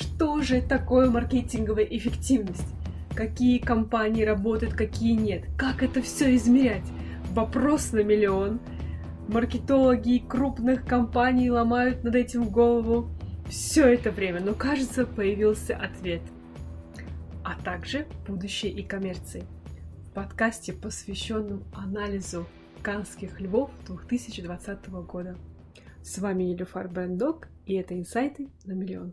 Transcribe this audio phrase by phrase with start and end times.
[0.00, 2.72] Что же такое маркетинговая эффективность?
[3.16, 5.46] Какие компании работают, какие нет?
[5.56, 6.86] Как это все измерять?
[7.32, 8.60] Вопрос на миллион.
[9.26, 13.10] Маркетологи крупных компаний ломают над этим голову
[13.48, 16.22] все это время, но кажется, появился ответ.
[17.42, 19.42] А также будущее и коммерции.
[20.06, 22.46] В подкасте, посвященном анализу
[22.82, 25.36] канских львов 2020 года.
[26.04, 29.12] С вами Елюфар Брендок, и это «Инсайты на миллион».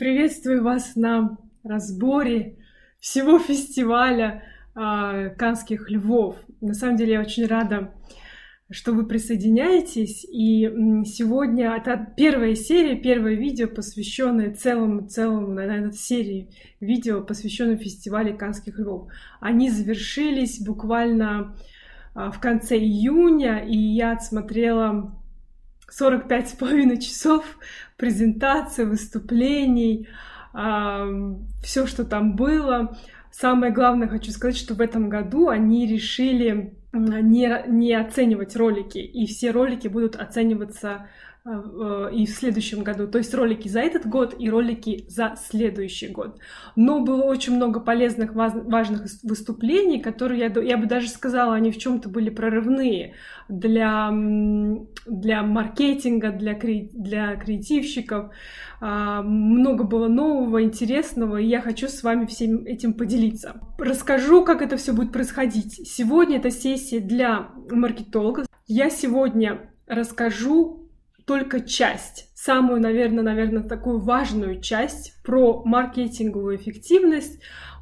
[0.00, 2.56] Приветствую вас на разборе
[3.00, 6.36] всего фестиваля э, Канских львов.
[6.62, 7.92] На самом деле я очень рада,
[8.70, 10.24] что вы присоединяетесь.
[10.24, 10.62] И
[11.04, 16.48] сегодня это первая серия, первое видео, посвященное целому, целому, наверное, серии
[16.80, 19.08] видео, посвященным фестивалю Канских львов.
[19.38, 21.58] Они завершились буквально
[22.14, 25.19] э, в конце июня, и я отсмотрела
[25.90, 27.44] 45 с половиной часов
[27.96, 30.08] презентаций, выступлений,
[30.52, 32.96] все, что там было.
[33.30, 39.26] Самое главное хочу сказать, что в этом году они решили не, не оценивать ролики, и
[39.26, 41.06] все ролики будут оцениваться
[42.12, 43.06] и в следующем году.
[43.06, 46.38] То есть ролики за этот год и ролики за следующий год.
[46.76, 51.78] Но было очень много полезных, важных выступлений, которые, я, я бы даже сказала, они в
[51.78, 53.14] чем-то были прорывные
[53.48, 54.10] для,
[55.06, 58.30] для маркетинга, для, для креативщиков.
[58.80, 63.60] А, много было нового, интересного, и я хочу с вами всем этим поделиться.
[63.78, 65.88] Расскажу, как это все будет происходить.
[65.88, 68.46] Сегодня это сессия для маркетологов.
[68.66, 70.89] Я сегодня расскажу
[71.30, 77.38] только часть, самую, наверное, наверное, такую важную часть про маркетинговую эффективность,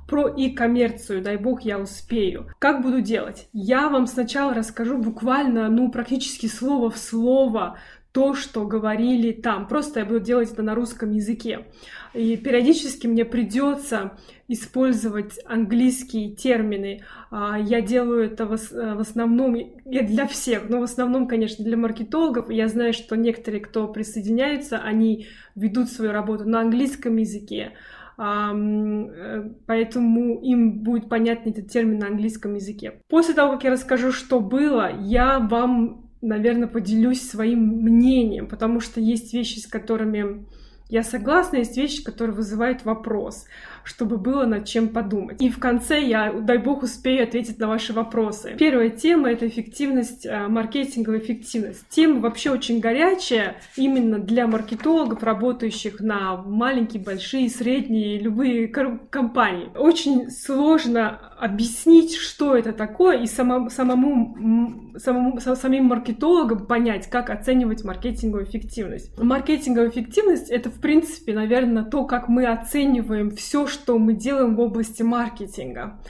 [0.07, 2.51] про и-коммерцию, дай бог я успею.
[2.59, 3.49] Как буду делать?
[3.55, 7.79] Я вам сначала расскажу буквально, ну, практически слово в слово
[8.19, 9.69] то, что говорили там.
[9.69, 11.67] Просто я буду делать это на русском языке.
[12.15, 17.05] И периодически мне придется использовать английские термины.
[17.31, 19.55] А, я делаю это в основном
[19.85, 22.51] я для всех, но в основном, конечно, для маркетологов.
[22.51, 27.75] Я знаю, что некоторые, кто присоединяются, они ведут свою работу на английском языке
[28.19, 33.01] э, поэтому им будет понятен этот термин на английском языке.
[33.09, 39.01] После того, как я расскажу, что было, я вам наверное, поделюсь своим мнением, потому что
[39.01, 40.47] есть вещи, с которыми
[40.89, 43.45] я согласна, есть вещи, которые вызывают вопрос
[43.89, 45.41] чтобы было над чем подумать.
[45.41, 48.55] И в конце я, дай бог, успею ответить на ваши вопросы.
[48.59, 51.89] Первая тема— это эффективность, э, маркетинговая эффективность.
[51.89, 59.71] Тема вообще очень горячая именно для маркетологов, работающих на маленькие, большие, средние, любые компании.
[59.75, 67.85] Очень сложно объяснить, что это такое, и самому, самому, самому, самим маркетологам понять, как оценивать
[67.85, 69.17] маркетинговую эффективность.
[69.19, 74.61] Маркетинговая эффективность— это, в принципе, наверное, то, как мы оцениваем все, что мы делаем в
[74.61, 76.01] области маркетинга.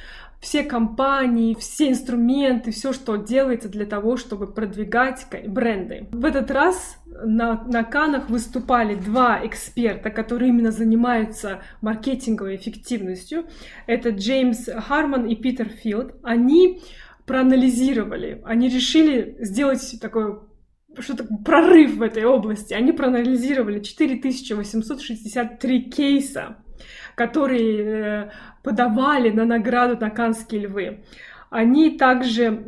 [0.41, 6.07] Все компании, все инструменты, все, что делается для того, чтобы продвигать бренды.
[6.13, 13.47] В этот раз на, на Канах выступали два эксперта, которые именно занимаются маркетинговой эффективностью.
[13.87, 16.15] Это Джеймс Харман и Питер Филд.
[16.23, 16.83] Они
[17.27, 20.39] проанализировали, они решили сделать такой
[21.01, 22.75] что-то прорыв в этой области.
[22.75, 26.59] Они проанализировали 4863 кейса
[27.19, 28.31] которые э,
[28.63, 31.05] подавали на награду на Канские львы.
[31.51, 32.63] Они также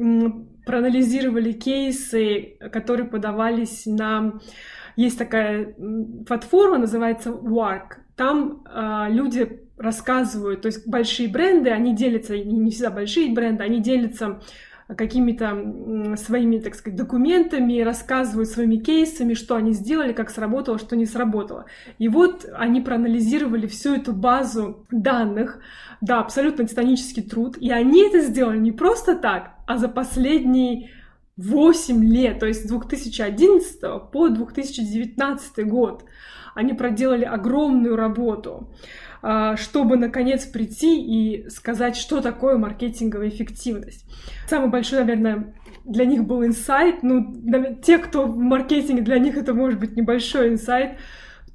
[0.67, 4.41] проанализировали кейсы, которые подавались на...
[4.97, 5.75] Есть такая
[6.27, 8.01] платформа, называется Work.
[8.17, 13.81] Там э, люди рассказывают, то есть большие бренды, они делятся, не всегда большие бренды, они
[13.81, 14.41] делятся
[14.97, 21.07] какими-то своими, так сказать, документами, рассказывают своими кейсами, что они сделали, как сработало, что не
[21.07, 21.67] сработало.
[21.99, 25.61] И вот они проанализировали всю эту базу данных,
[26.01, 30.91] да, абсолютно титанический труд, и они это сделали не просто так, а за последние
[31.37, 33.81] 8 лет, то есть с 2011
[34.13, 36.05] по 2019 год.
[36.55, 38.69] Они проделали огромную работу.
[39.23, 44.07] А, чтобы наконец прийти и сказать, что такое маркетинговая эффективность.
[44.49, 47.35] Самый большой, наверное, для них был инсайт, ну,
[47.83, 50.99] те, кто в маркетинге, для них это может быть небольшой инсайт,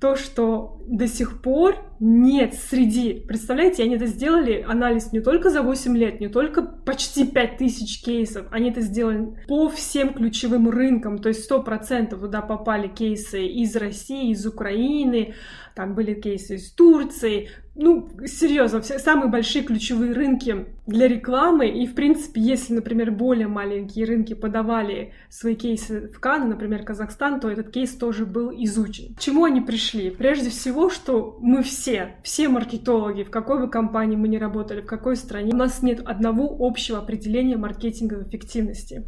[0.05, 3.25] то, что до сих пор нет среди.
[3.27, 8.45] Представляете, они это сделали, анализ не только за 8 лет, не только почти 5000 кейсов,
[8.51, 14.29] они это сделали по всем ключевым рынкам, то есть 100% туда попали кейсы из России,
[14.29, 15.33] из Украины,
[15.75, 21.67] там были кейсы из Турции, ну, серьезно, все самые большие ключевые рынки для рекламы.
[21.67, 27.41] И, в принципе, если, например, более маленькие рынки подавали свои кейсы в Каны, например, Казахстан,
[27.41, 29.13] то этот кейс тоже был изучен.
[29.15, 30.09] К чему они пришли?
[30.09, 34.85] Прежде всего, что мы все, все маркетологи, в какой бы компании мы ни работали, в
[34.85, 39.03] какой стране, у нас нет одного общего определения маркетинговой эффективности.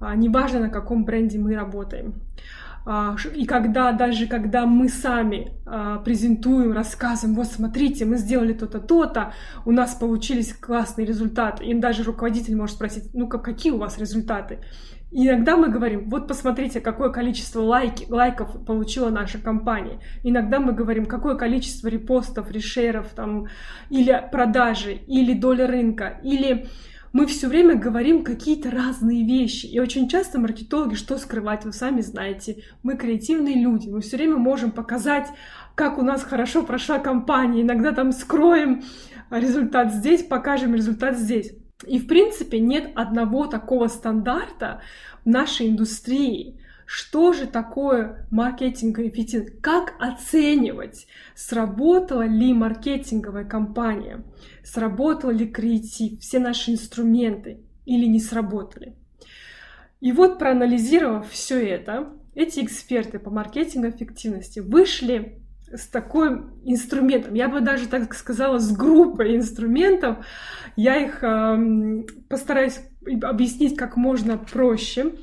[0.00, 2.14] А, неважно, на каком бренде мы работаем.
[2.86, 8.78] А, и когда, даже когда мы сами а, презентуем, рассказываем, вот смотрите, мы сделали то-то,
[8.78, 9.32] то-то,
[9.64, 14.58] у нас получились классные результаты, и даже руководитель может спросить, ну какие у вас результаты?
[15.14, 20.00] И иногда мы говорим, вот посмотрите, какое количество лайки, лайков получила наша компания.
[20.24, 23.46] Иногда мы говорим, какое количество репостов, решеров, там,
[23.90, 26.66] или продажи, или доля рынка, или
[27.14, 29.66] мы все время говорим какие-то разные вещи.
[29.66, 34.36] И очень часто маркетологи, что скрывать, вы сами знаете, мы креативные люди, мы все время
[34.36, 35.28] можем показать,
[35.76, 37.62] как у нас хорошо прошла кампания.
[37.62, 38.82] Иногда там скроем
[39.30, 41.52] результат здесь, покажем результат здесь.
[41.86, 44.82] И, в принципе, нет одного такого стандарта
[45.24, 46.58] в нашей индустрии.
[46.86, 49.60] Что же такое маркетинговый эффективность?
[49.60, 54.24] Как оценивать, сработала ли маркетинговая кампания,
[54.62, 58.96] сработал ли креатив, все наши инструменты или не сработали?
[60.00, 65.40] И вот проанализировав все это, эти эксперты по маркетинговой эффективности вышли
[65.72, 70.18] с таким инструментом, я бы даже так сказала, с группой инструментов.
[70.76, 72.80] Я их э, постараюсь
[73.22, 75.14] объяснить как можно проще.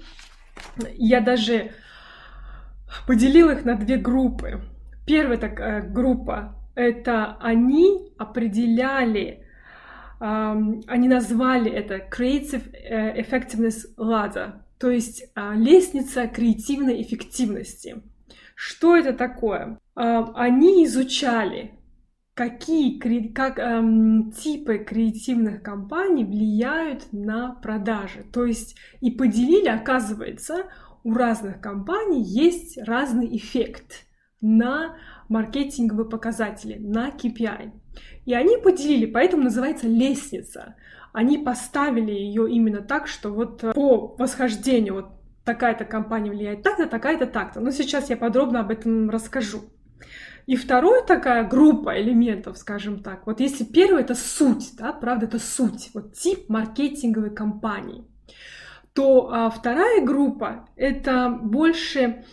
[0.94, 1.72] Я даже
[3.08, 4.62] поделила их на две группы.
[5.06, 9.46] Первая такая группа— это они определяли,
[10.20, 18.04] они назвали это Creative э, Effectiveness Ladder, то есть э, лестница креативной эффективности.
[18.56, 19.80] Что это такое?
[19.96, 21.72] Они изучали,
[22.42, 22.98] какие
[23.34, 28.26] как, эм, типы креативных компаний влияют на продажи.
[28.34, 30.64] То есть и поделили, оказывается,
[31.04, 34.08] у разных компаний есть разный эффект
[34.42, 34.98] на
[35.30, 37.74] маркетинговые показатели, на KPI.
[38.26, 40.76] И они поделили, поэтому называется лестница.
[41.14, 45.10] Они поставили ее именно так, что вот по восхождению вот
[45.46, 47.60] такая-то компания влияет так-то, такая-то так-то.
[47.60, 49.62] Но сейчас я подробно об этом расскажу.
[50.46, 55.40] И вторая такая группа элементов, скажем так, вот если первый это суть, да, правда, это
[55.40, 58.06] суть, вот тип маркетинговой компании,
[58.94, 62.26] то а, вторая группа это больше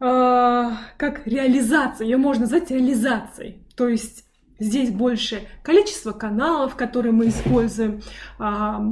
[0.00, 4.24] а, как реализация, ее можно назвать реализацией, то есть
[4.60, 8.00] Здесь больше количество каналов, которые мы используем,
[8.40, 8.82] а,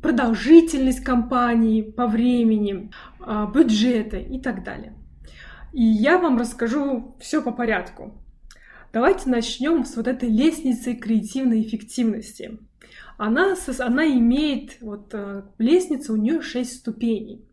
[0.00, 4.94] продолжительность кампании по времени, а, бюджеты и так далее.
[5.72, 8.12] И я вам расскажу все по порядку.
[8.92, 12.58] Давайте начнем с вот этой лестницы креативной эффективности.
[13.16, 17.46] Она, она имеет, вот э, лестница, у нее 6 ступеней.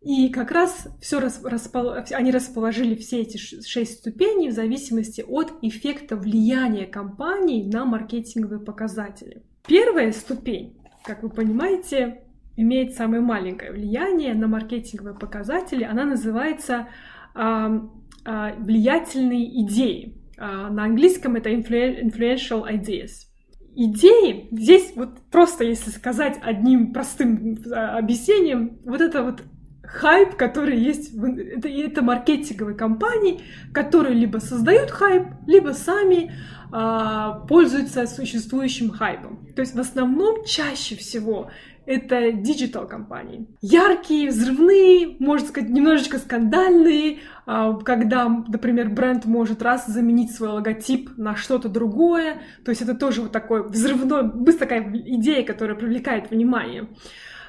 [0.00, 1.92] И как раз все распол...
[2.12, 9.42] они расположили все эти шесть ступеней в зависимости от эффекта влияния компании на маркетинговые показатели.
[9.66, 12.22] Первая ступень, как вы понимаете,
[12.56, 15.84] имеет самое маленькое влияние на маркетинговые показатели.
[15.84, 16.88] Она называется
[17.34, 20.18] влиятельные идеи.
[20.38, 23.26] А, на английском это influential ideas.
[23.74, 29.42] Идеи, здесь вот просто если сказать одним простым объяснением, вот это вот
[29.82, 33.40] хайп, который есть, в, это, это маркетинговые компании,
[33.72, 36.32] которые либо создают хайп, либо сами
[36.70, 39.48] а, пользуются существующим хайпом.
[39.56, 41.50] То есть в основном чаще всего
[41.88, 43.46] это digital компании.
[43.62, 51.16] Яркие, взрывные, можно сказать, немножечко скандальные, а, когда, например, бренд может раз заменить свой логотип
[51.16, 52.42] на что-то другое.
[52.62, 56.88] То есть это тоже вот такой взрывной, быстро такая идея, которая привлекает внимание.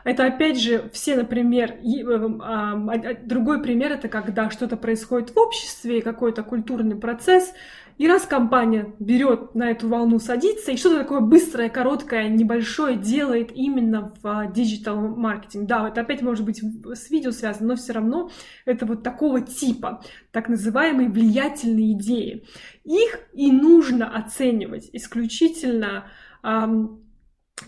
[0.03, 2.75] Это опять же все, например, э, а,
[3.23, 7.53] другой пример это когда что-то происходит в обществе, какой-то культурный процесс,
[7.99, 13.51] и раз компания берет на эту волну, садится, и что-то такое быстрое, короткое, небольшое делает
[13.53, 15.67] именно в digital маркетинг.
[15.67, 18.31] Да, это опять может быть с видео связано, но все равно
[18.63, 20.01] это вот такого типа,
[20.31, 22.45] так называемые влиятельные идеи.
[22.85, 26.05] Их и нужно оценивать исключительно
[26.41, 27.03] эм,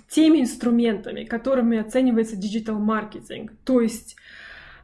[0.09, 3.53] теми инструментами, которыми оценивается digital маркетинг.
[3.63, 4.15] То есть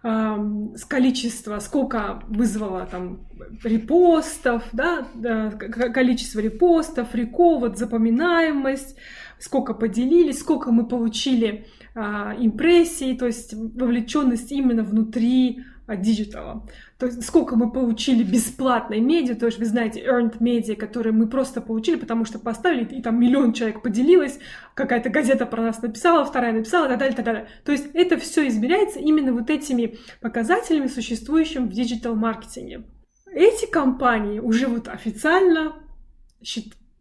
[0.04, 3.28] с количества, сколько вызвало там
[3.64, 5.08] репостов, да,
[5.52, 8.96] количество репостов, лайков, запоминаемость,
[9.40, 15.64] сколько поделились, сколько мы получили а, импрессий, то есть вовлеченность именно внутри
[15.96, 16.68] digital а.
[16.98, 21.28] То есть сколько мы получили бесплатной медиа, то есть вы знаете, earned media, которые мы
[21.28, 24.40] просто получили, потому что поставили, и там миллион человек поделилось,
[24.74, 27.48] какая-то газета про нас написала, вторая написала, и так далее, и так далее.
[27.64, 32.84] То есть это все измеряется именно вот этими показателями, существующими в диджитал-маркетинге.
[33.32, 35.76] Эти компании уже вот официально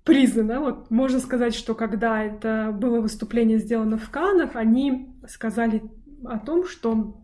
[0.05, 0.61] признано.
[0.61, 5.83] Вот можно сказать, что когда это было выступление сделано в Канах, они сказали
[6.25, 7.21] о том, что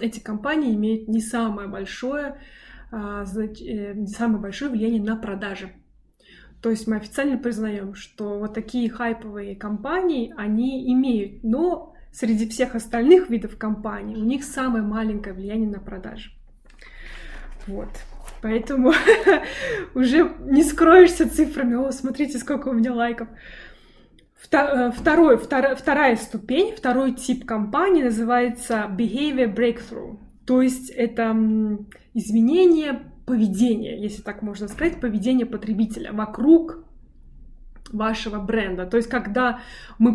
[0.00, 2.38] эти компании имеют не самое большое,
[2.90, 5.72] а, э, не самое большое влияние на продажи.
[6.62, 12.74] То есть мы официально признаем, что вот такие хайповые компании, они имеют, но среди всех
[12.74, 16.30] остальных видов компаний у них самое маленькое влияние на продажи.
[17.66, 17.88] Вот.
[18.42, 18.92] Поэтому
[19.94, 21.74] уже не скроешься цифрами.
[21.74, 23.28] О, смотрите, сколько у меня лайков.
[24.52, 30.18] Э, второй, вторая, вторая ступень, второй тип компании называется Behavior Breakthrough.
[30.46, 31.36] То есть это
[32.14, 36.78] изменение поведения, если так можно сказать, поведения потребителя вокруг
[37.92, 38.86] вашего бренда.
[38.86, 39.60] То есть, когда
[39.98, 40.14] мы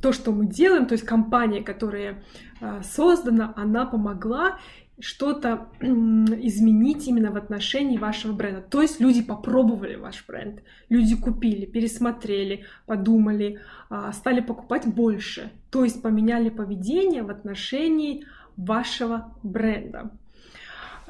[0.00, 2.24] то, что мы делаем, то есть компания, которая
[2.60, 4.58] э, создана, она помогла
[5.00, 8.60] что-то изменить именно в отношении вашего бренда.
[8.60, 15.50] То есть люди попробовали ваш бренд, люди купили, пересмотрели, подумали, а, стали покупать больше.
[15.70, 18.24] То есть поменяли поведение в отношении
[18.56, 20.10] вашего бренда.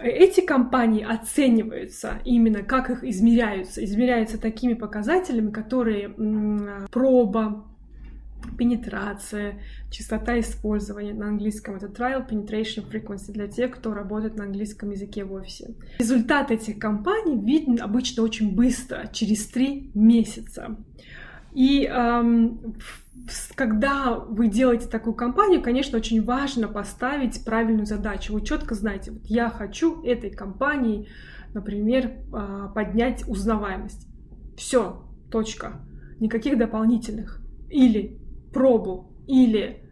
[0.02, 3.84] Эти компании оцениваются именно, как их измеряются.
[3.84, 6.08] Измеряются такими показателями, которые
[6.90, 7.64] проба,
[8.58, 11.76] пенетрация, частота использования на английском.
[11.76, 15.74] Это trial penetration frequency для тех, кто работает на английском языке в офисе.
[15.98, 20.76] Результат этих компаний виден обычно очень быстро, через три месяца.
[21.52, 22.76] И эм,
[23.54, 28.32] когда вы делаете такую компанию, конечно, очень важно поставить правильную задачу.
[28.32, 31.08] Вы четко знаете, вот я хочу этой компании,
[31.52, 34.06] например, а, поднять узнаваемость.
[34.56, 35.80] Все, точка.
[36.20, 37.40] Никаких дополнительных.
[37.68, 38.19] Или
[38.52, 39.90] пробу или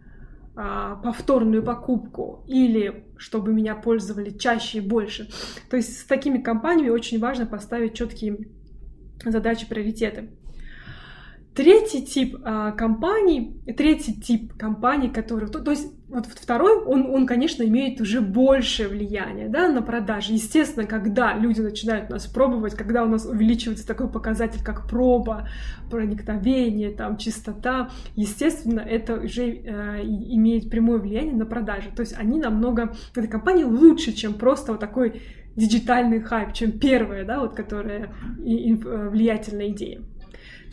[0.56, 5.28] а, повторную покупку, или чтобы меня пользовали чаще и больше.
[5.70, 8.48] То есть с такими компаниями очень важно поставить четкие
[9.24, 10.30] задачи, приоритеты.
[11.58, 17.26] Третий тип а, компаний, третий тип компаний, которые, то, то есть вот второй, он, он,
[17.26, 20.34] конечно, имеет уже большее влияние да, на продажи.
[20.34, 25.48] Естественно, когда люди начинают нас пробовать, когда у нас увеличивается такой показатель, как проба,
[25.90, 31.90] проникновение, там, чистота, естественно, это уже э, имеет прямое влияние на продажи.
[31.90, 35.22] То есть они намного, эта компания лучше, чем просто вот такой
[35.56, 40.02] диджитальный хайп, чем первая, да, вот, которая и, и, э, влиятельная идея.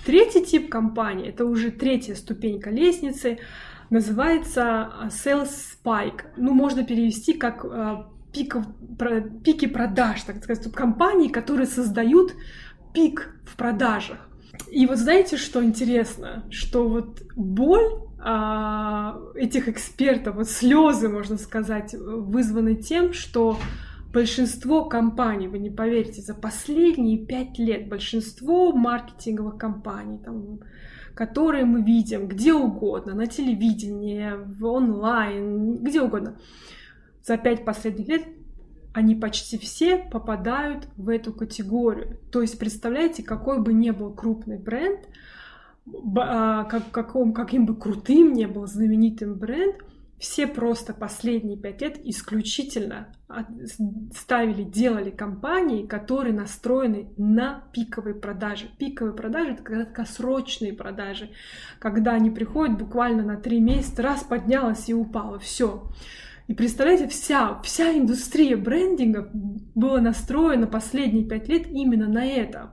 [0.05, 3.39] Третий тип компании, это уже третья ступенька лестницы,
[3.89, 6.21] называется а, Sales Spike.
[6.37, 8.65] Ну, можно перевести как а, пиков,
[8.97, 12.33] про, пики продаж, так сказать, компании, которые создают
[12.93, 14.17] пик в продажах.
[14.71, 16.43] И вот знаете, что интересно?
[16.49, 23.59] Что вот боль а, этих экспертов, вот слезы, можно сказать, вызваны тем, что
[24.15, 30.61] большинство компаний, вы не поверите, за последние пять лет большинство маркетинговых компаний, там,
[31.13, 36.37] которые мы видим где угодно, на телевидении, в онлайн, где угодно,
[37.23, 38.23] за пять последних лет
[38.93, 42.17] они почти все попадают в эту категорию.
[42.31, 45.01] То есть представляете, какой бы ни был крупный бренд,
[46.17, 49.75] а, как, каком, каким бы крутым ни был знаменитым бренд,
[50.25, 53.13] все просто последние пять лет исключительно
[54.11, 58.65] ставили, делали компании, которые настроены на пиковые продажи.
[58.79, 61.29] Пиковые продажи— это краткосрочные продажи,
[61.77, 65.91] когда они приходят буквально на три месяца, раз поднялась и упала, все.
[66.47, 72.71] И представляете, вся, вся индустрия брендинга была настроена последние пять лет именно на это.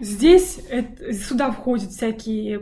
[0.00, 2.58] Здесь это, сюда входят всякие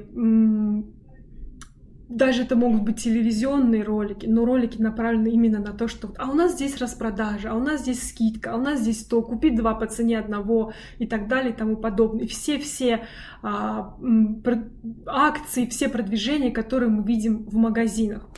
[2.08, 6.34] даже это могут быть телевизионные ролики, но ролики направлены именно на то, что а у
[6.34, 9.74] нас здесь распродажа, а у нас здесь скидка, а у нас здесь то, купи два
[9.74, 12.26] по цене одного и так далее и тому подобное.
[12.26, 13.06] Все-все
[13.42, 13.96] а,
[15.06, 18.28] акции, все продвижения, которые мы видим в магазинах.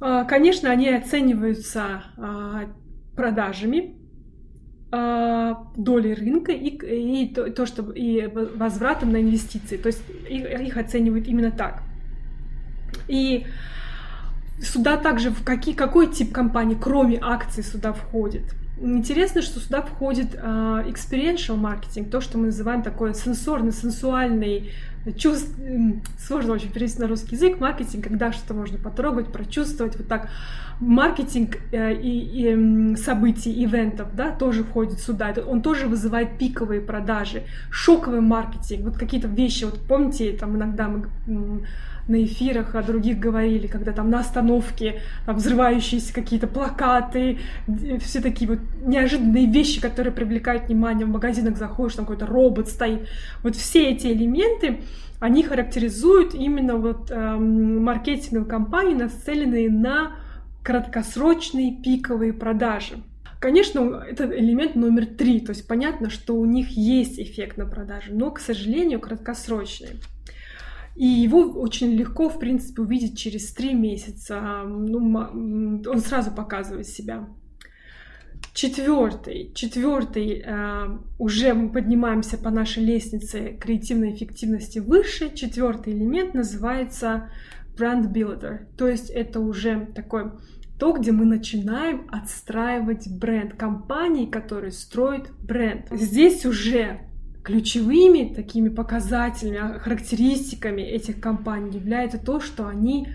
[0.00, 2.64] А, конечно, они оцениваются а,
[3.16, 3.96] продажами,
[4.92, 9.78] а, долей рынка и, и то, то, что и возвратом на инвестиции.
[9.78, 11.82] То есть их, их оценивают именно так.
[13.08, 13.46] И
[14.60, 18.54] Сюда также в какие, какой тип компании, кроме акций, сюда входит?
[18.80, 24.70] Интересно, что сюда входит uh, experiential маркетинг, то, что мы называем такой сенсорный, сенсуальный,
[25.16, 25.50] чувств...
[26.18, 30.28] сложно очень перевести на русский язык, маркетинг, когда что-то можно потрогать, прочувствовать, вот так.
[30.78, 35.34] Маркетинг э, и, и событий, ивентов, да, тоже входит сюда.
[35.46, 41.62] Он тоже вызывает пиковые продажи, шоковый маркетинг, вот какие-то вещи, вот помните, там иногда мы
[42.08, 47.38] на эфирах о других говорили, когда там на остановке там, взрывающиеся какие-то плакаты,
[48.00, 51.06] все такие вот неожиданные вещи, которые привлекают внимание.
[51.06, 53.08] В магазинах заходишь, там какой-то робот стоит.
[53.42, 54.80] Вот все эти элементы,
[55.20, 60.16] они характеризуют именно вот эм, маркетинговые компании, нацеленные на
[60.62, 63.02] краткосрочные пиковые продажи.
[63.40, 68.12] Конечно, это элемент номер три, то есть понятно, что у них есть эффект на продажи,
[68.12, 70.00] но, к сожалению, краткосрочный.
[70.96, 74.62] И его очень легко, в принципе, увидеть через три месяца.
[74.66, 75.14] Ну,
[75.86, 77.28] он сразу показывает себя.
[78.54, 85.34] Четвертый, четвертый, э, уже мы поднимаемся по нашей лестнице креативной эффективности выше.
[85.34, 87.28] Четвертый элемент называется
[87.76, 90.32] brand builder, то есть это уже такой
[90.78, 95.86] то, где мы начинаем отстраивать бренд компании, которые строят бренд.
[95.90, 97.00] Здесь уже
[97.46, 103.06] ключевыми такими показателями, а, характеристиками этих компаний является то, что они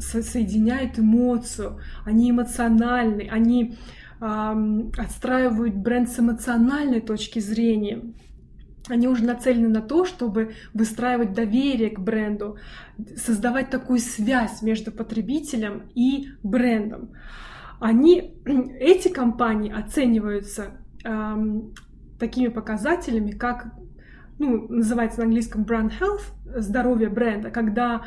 [0.00, 3.76] соединяют эмоцию, они эмоциональны, они
[4.20, 8.02] э, отстраивают бренд с эмоциональной точки зрения.
[8.88, 12.56] Они уже нацелены на то, чтобы выстраивать доверие к бренду,
[13.16, 17.10] создавать такую связь между потребителем и брендом.
[17.78, 18.34] Они,
[18.80, 20.72] эти компании оцениваются
[21.04, 21.72] эм,
[22.20, 23.74] такими показателями, как
[24.38, 28.02] ну, называется на английском brand health, здоровье бренда, когда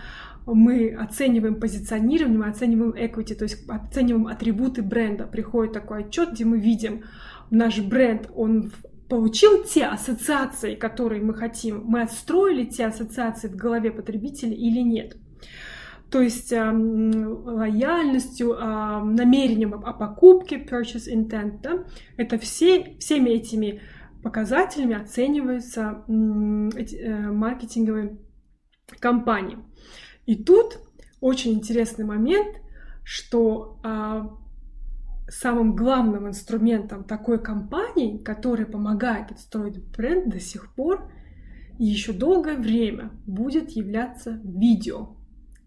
[0.46, 5.26] мы оцениваем позиционирование, мы оцениваем equity, то есть оцениваем атрибуты бренда.
[5.26, 7.04] Приходит такой отчет, где мы видим
[7.50, 8.72] наш бренд, он
[9.08, 15.18] получил те ассоциации, которые мы хотим, мы отстроили те ассоциации в голове потребителя или нет.
[16.10, 21.86] То есть э, лояльностью, э, намерением о покупке, purchase intent, да,
[22.18, 23.82] это все, всеми этими
[24.24, 28.18] показателями оцениваются э, маркетинговые
[29.00, 29.58] компании.
[30.26, 30.80] И тут
[31.20, 32.58] очень интересный момент,
[33.04, 34.38] что а,
[35.28, 41.12] самым главным инструментом такой компании, которая помогает отстроить бренд до сих пор
[41.80, 45.16] и еще долгое время будет являться видео.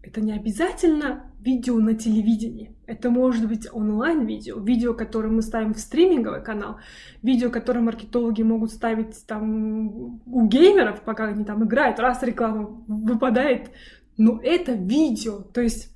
[0.07, 2.73] Это не обязательно видео на телевидении.
[2.85, 6.77] Это может быть онлайн-видео, видео, которое мы ставим в стриминговый канал,
[7.21, 13.71] видео, которое маркетологи могут ставить там у геймеров, пока они там играют, раз реклама выпадает.
[14.15, 15.93] Но это видео, то есть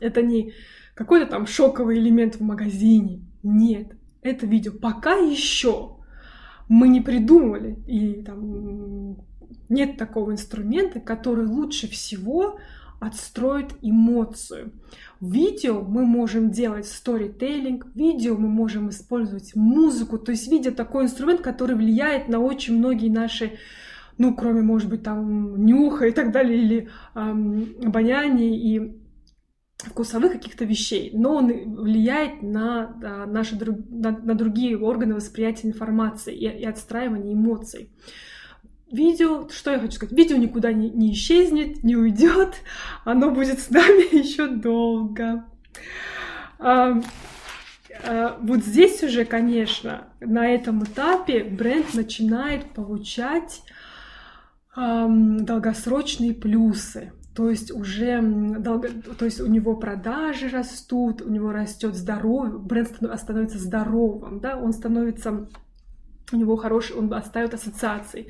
[0.00, 0.52] это не
[0.94, 3.26] какой-то там шоковый элемент в магазине.
[3.42, 4.70] Нет, это видео.
[4.80, 5.96] Пока еще
[6.68, 9.16] мы не придумали, и там
[9.68, 12.60] нет такого инструмента, который лучше всего
[13.00, 14.72] отстроит эмоцию.
[15.20, 20.72] В видео мы можем делать сторителлинг, в видео мы можем использовать музыку, то есть видео
[20.72, 23.58] такой инструмент, который влияет на очень многие наши
[24.20, 28.98] ну, кроме, может быть, там нюха и так далее, или эм, обоняния и
[29.78, 36.34] вкусовых каких-то вещей, но он влияет на, да, наши, на, на другие органы восприятия информации
[36.34, 37.90] и, и отстраивания эмоций.
[38.90, 42.54] Видео, что я хочу сказать, видео никуда не, не исчезнет, не уйдет,
[43.04, 45.44] оно будет с нами еще долго.
[46.58, 47.00] А,
[48.04, 53.62] а, вот здесь уже, конечно, на этом этапе бренд начинает получать
[54.74, 57.12] а, долгосрочные плюсы.
[57.34, 62.88] То есть уже долго, то есть у него продажи растут, у него растет здоровье, бренд
[63.16, 65.46] становится здоровым, да, он становится
[66.32, 68.28] у него хороший, он оставит ассоциации.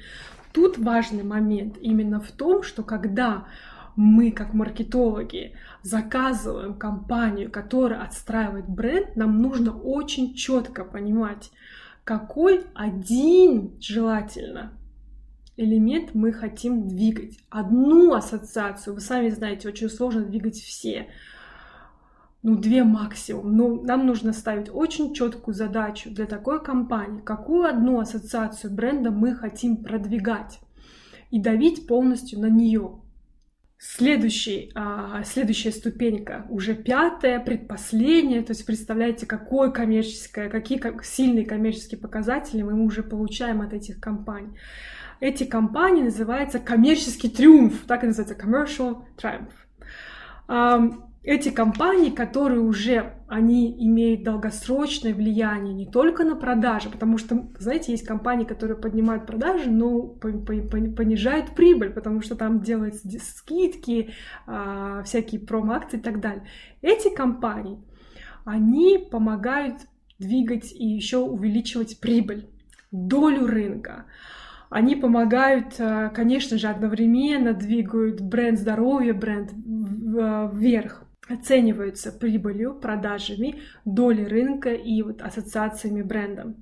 [0.58, 3.46] Тут важный момент именно в том, что когда
[3.94, 11.52] мы, как маркетологи, заказываем компанию, которая отстраивает бренд, нам нужно очень четко понимать,
[12.02, 14.72] какой один желательно
[15.56, 17.38] элемент мы хотим двигать.
[17.50, 21.06] Одну ассоциацию, вы сами знаете, очень сложно двигать все
[22.48, 23.56] ну, две максимум.
[23.56, 29.34] Но нам нужно ставить очень четкую задачу для такой компании, какую одну ассоциацию бренда мы
[29.34, 30.61] хотим продвигать
[31.30, 33.00] и давить полностью на нее.
[33.80, 42.00] Следующий, а, следующая ступенька, уже пятая, предпоследняя, то есть представляете, какое коммерческое, какие сильные коммерческие
[42.00, 44.58] показатели мы уже получаем от этих компаний.
[45.20, 49.52] Эти компании называются коммерческий триумф, так и называется, commercial triumph.
[51.24, 57.92] Эти компании, которые уже, они имеют долгосрочное влияние не только на продажи, потому что, знаете,
[57.92, 64.11] есть компании, которые поднимают продажи, но понижают прибыль, потому что там делаются скидки,
[64.46, 66.44] а, всякие промо-акции и так далее.
[66.83, 67.78] Эти компании,
[68.44, 69.83] они помогают
[70.18, 72.48] двигать и еще увеличивать прибыль,
[72.92, 74.07] долю рынка.
[74.70, 84.26] Они помогают, а, конечно же, одновременно двигают бренд здоровья, бренд вверх оцениваются прибылью, продажами, долей
[84.26, 86.54] рынка и вот ассоциациями бренда.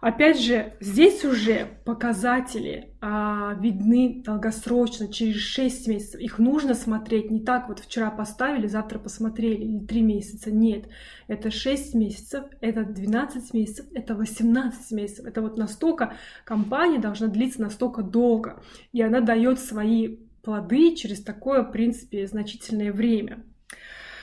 [0.00, 6.20] Опять же, здесь уже показатели а, видны долгосрочно, через 6 месяцев.
[6.20, 10.52] Их нужно смотреть не так, вот вчера поставили, завтра посмотрели, или 3 месяца.
[10.52, 10.84] Нет,
[11.26, 15.26] это 6 месяцев, это 12 месяцев, это 18 месяцев.
[15.26, 18.62] Это вот настолько компания должна длиться настолько долго.
[18.92, 23.42] И она дает свои плоды через такое, в принципе, значительное время.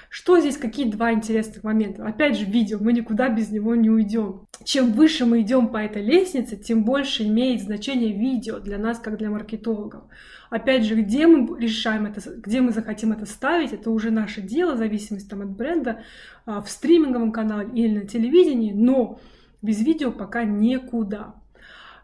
[0.09, 2.05] Что здесь, какие два интересных момента?
[2.05, 4.47] Опять же, видео, мы никуда без него не уйдем.
[4.63, 9.17] Чем выше мы идем по этой лестнице, тем больше имеет значение видео для нас, как
[9.17, 10.03] для маркетологов.
[10.49, 14.75] Опять же, где мы решаем это, где мы захотим это ставить, это уже наше дело,
[14.75, 16.03] в зависимости там, от бренда,
[16.45, 19.19] а, в стриминговом канале или на телевидении, но
[19.61, 21.35] без видео пока никуда.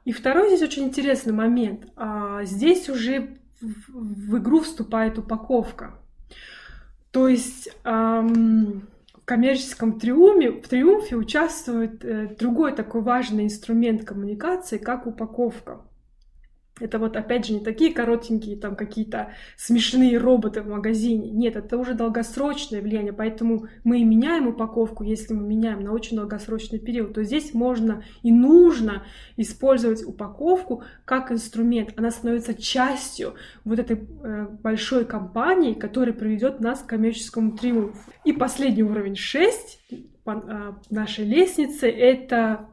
[0.04, 1.88] И второй здесь очень интересный момент.
[1.96, 6.01] А, здесь уже в игру вступает упаковка.
[7.12, 14.78] То есть эм, в коммерческом триумфе, в триумфе участвует э, другой такой важный инструмент коммуникации,
[14.78, 15.82] как упаковка.
[16.82, 21.30] Это вот опять же не такие коротенькие там какие-то смешные роботы в магазине.
[21.32, 26.18] Нет, это уже долгосрочное влияние, поэтому мы и меняем упаковку, если мы меняем на очень
[26.18, 29.04] долгосрочный период, то здесь можно и нужно
[29.38, 31.94] использовать упаковку как инструмент.
[31.96, 38.12] Она становится частью вот этой э, большой компании, которая приведет нас к коммерческому триумфу.
[38.26, 39.80] И последний уровень 6
[40.24, 42.68] по э, нашей лестнице это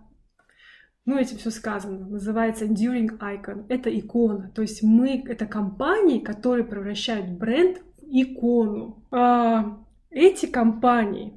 [1.08, 3.64] ну, этим все сказано, называется Enduring Icon.
[3.70, 4.52] Это икона.
[4.54, 9.02] То есть мы, это компании, которые превращают бренд в икону.
[9.10, 9.78] А,
[10.10, 11.32] эти компании,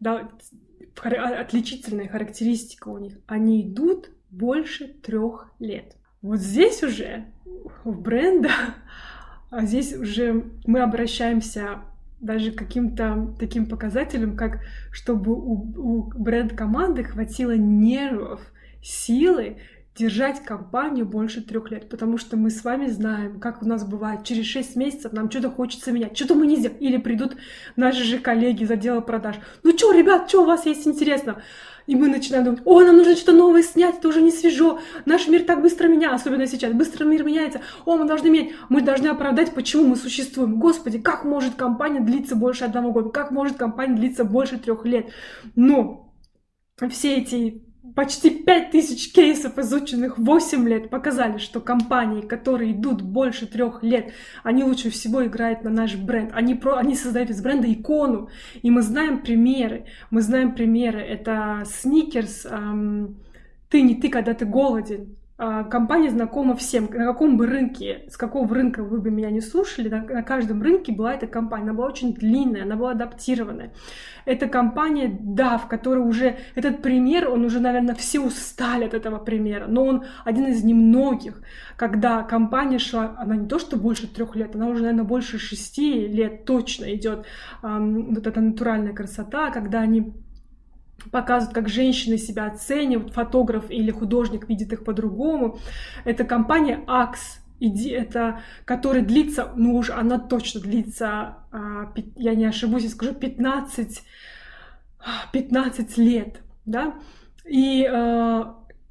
[0.00, 0.30] да,
[1.02, 5.98] отличительная характеристика у них, они идут больше трех лет.
[6.22, 7.26] Вот здесь уже
[7.84, 8.74] в брендах,
[9.50, 11.82] а здесь уже мы обращаемся
[12.20, 18.40] даже к каким-то таким показателям, как чтобы у, у бренд-команды хватило нервов
[18.84, 19.56] силы
[19.96, 24.24] держать компанию больше трех лет, потому что мы с вами знаем, как у нас бывает,
[24.24, 27.36] через шесть месяцев нам что-то хочется менять, что-то мы не сделаем, или придут
[27.76, 31.42] наши же коллеги за дело продаж, ну что, ребят, что у вас есть интересно?
[31.86, 35.28] И мы начинаем думать, о, нам нужно что-то новое снять, это уже не свежо, наш
[35.28, 39.08] мир так быстро меняется, особенно сейчас, быстро мир меняется, о, мы должны менять, мы должны
[39.08, 40.58] оправдать, почему мы существуем.
[40.58, 45.10] Господи, как может компания длиться больше одного года, как может компания длиться больше трех лет?
[45.54, 46.14] Но
[46.90, 47.63] все эти
[47.94, 54.64] почти 5000 кейсов, изученных 8 лет, показали, что компании, которые идут больше трех лет, они
[54.64, 56.30] лучше всего играют на наш бренд.
[56.34, 58.28] Они, про, они создают из бренда икону.
[58.62, 59.86] И мы знаем примеры.
[60.10, 61.00] Мы знаем примеры.
[61.00, 63.16] Это Сникерс, эм,
[63.68, 65.16] ты не ты, когда ты голоден.
[65.36, 66.88] А, компания знакома всем.
[66.92, 70.62] На каком бы рынке, с какого рынка вы бы меня не слушали, на, на каждом
[70.62, 71.64] рынке была эта компания.
[71.64, 73.72] Она была очень длинная, она была адаптированная.
[74.26, 76.36] Это компания DAF, которая уже...
[76.54, 81.42] Этот пример, он уже, наверное, все устали от этого примера, но он один из немногих,
[81.76, 86.06] когда компания шла, она не то что больше трех лет, она уже, наверное, больше шести
[86.06, 87.26] лет точно идет.
[87.64, 90.14] Эм, вот эта натуральная красота, когда они
[91.10, 95.58] показывают, как женщины себя оценивают, фотограф или художник видит их по-другому.
[96.04, 102.82] Это компания Axe, это, которая длится, ну уж она точно длится, а, я не ошибусь,
[102.82, 104.02] я скажу, 15,
[105.32, 106.94] 15 лет, да,
[107.44, 108.44] и э,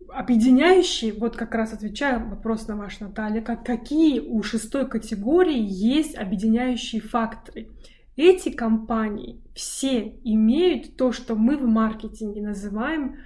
[0.10, 6.16] объединяющие, вот как раз отвечаю вопрос на ваш, Наталья, как, какие у шестой категории есть
[6.16, 7.70] объединяющие факторы.
[8.16, 13.18] Эти компании все имеют то, что мы в маркетинге называем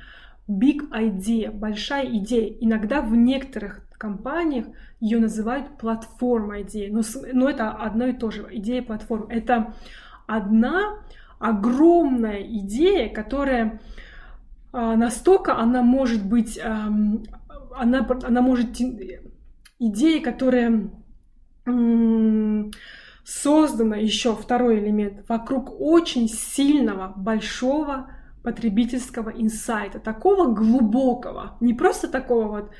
[0.47, 2.55] big idea, большая идея.
[2.59, 4.67] Иногда в некоторых компаниях
[4.99, 7.01] ее называют платформа идеи, но,
[7.33, 9.27] но это одно и то же, идея платформы.
[9.33, 9.73] Это
[10.27, 10.99] одна
[11.39, 13.81] огромная идея, которая
[14.71, 16.87] а, настолько она может быть, а,
[17.75, 18.77] она, она может
[19.79, 20.89] идея, которая
[23.27, 28.09] создано еще второй элемент вокруг очень сильного, большого
[28.41, 32.71] потребительского инсайта, такого глубокого, не просто такого вот,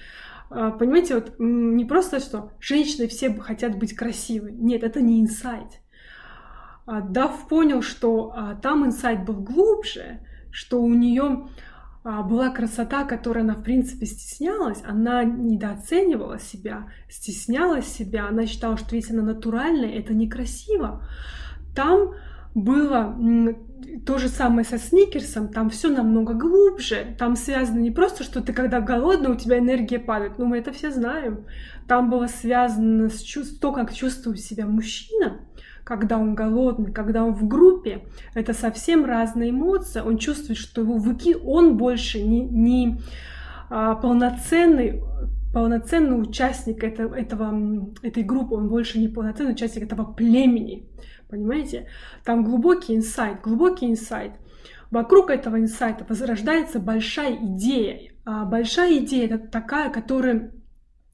[0.49, 5.81] а, понимаете, вот не просто, что женщины все хотят быть красивы, нет, это не инсайт.
[6.86, 11.49] а, Дав понял, что а, там инсайт был глубже, что у нее
[12.24, 18.96] была красота, которой она, в принципе, стеснялась, она недооценивала себя, стеснялась себя, она считала, что
[18.96, 21.06] если она натуральная, это некрасиво.
[21.76, 22.13] Там
[22.56, 23.15] было
[24.06, 28.54] то же самое со сникерсом, там все намного глубже, там связано не просто, что ты
[28.54, 31.46] когда голодный, у тебя энергия падает, ну мы это все знаем,
[31.88, 35.41] там было связано с чувств, то, как чувствует себя мужчина,
[35.88, 40.02] когда он голодный, когда он в группе, это совсем разные эмоции.
[40.02, 43.00] Он чувствует, что его выки, он больше не, не
[43.69, 45.02] а, полноценный
[45.54, 50.89] полноценный участник этого, этого, этой группы, он больше не полноценный участник этого племени.
[51.30, 51.88] Понимаете?
[52.26, 54.34] Там глубокий инсайт, глубокий инсайт.
[54.91, 58.12] Вокруг этого инсайта возрождается большая идея.
[58.26, 60.52] А большая идея это такая, которая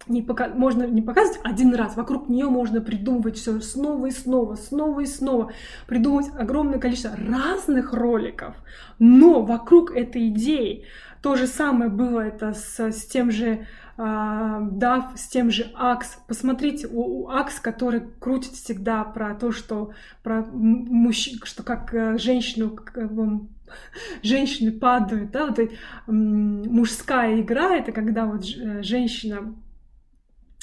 [0.08, 4.56] не пока, можно не показывать один раз, вокруг нее можно придумывать все снова и снова,
[4.56, 5.52] снова и снова,
[5.88, 8.56] придумывать огромное количество разных роликов,
[9.00, 10.86] но вокруг этой идеи
[11.22, 16.18] то же самое было это с, с тем же а, Дав, с тем же Акс.
[16.28, 19.92] Посмотрите, у, у Акс, который крутит всегда про то, что
[20.24, 23.10] про мужчин, что как э, женщину, как,
[24.24, 25.60] женщины падают, да, вот
[26.08, 29.54] мужская игра, это когда вот э, женщина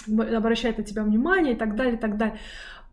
[0.06, 2.38] обращает на тебя внимание и так далее, и так далее.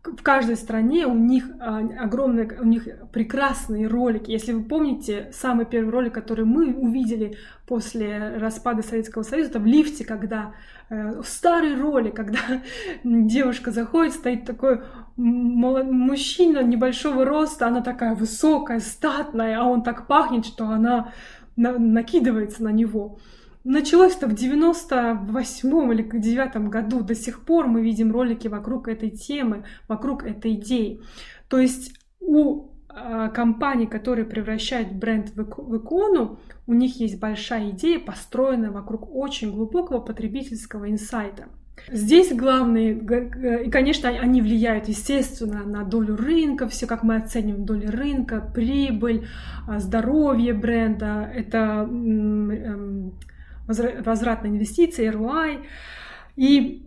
[0.04, 4.30] В каждой стране у них а, огромные, у них прекрасные ролики.
[4.30, 9.66] Если вы помните, самый первый ролик, который мы увидели после распада Советского Союза, это в
[9.66, 10.54] лифте, когда
[10.88, 12.38] э, старый ролик, когда
[13.04, 14.80] девушка заходит, стоит такой
[15.16, 21.12] мужчина небольшого роста, она такая высокая, статная, а он так пахнет, что она
[21.56, 23.18] накидывается на него.
[23.70, 27.02] Началось это в 98 или 9 году.
[27.02, 31.02] До сих пор мы видим ролики вокруг этой темы, вокруг этой идеи.
[31.48, 37.68] То есть у э, компаний, которые превращают бренд в, в икону, у них есть большая
[37.72, 41.44] идея, построенная вокруг очень глубокого потребительского инсайта.
[41.92, 42.94] Здесь главные,
[43.66, 49.26] и, конечно, они влияют, естественно, на долю рынка, все, как мы оцениваем долю рынка, прибыль,
[49.66, 53.12] а, здоровье бренда, это эм,
[53.68, 55.64] возврат на инвестиции, ROI.
[56.36, 56.86] И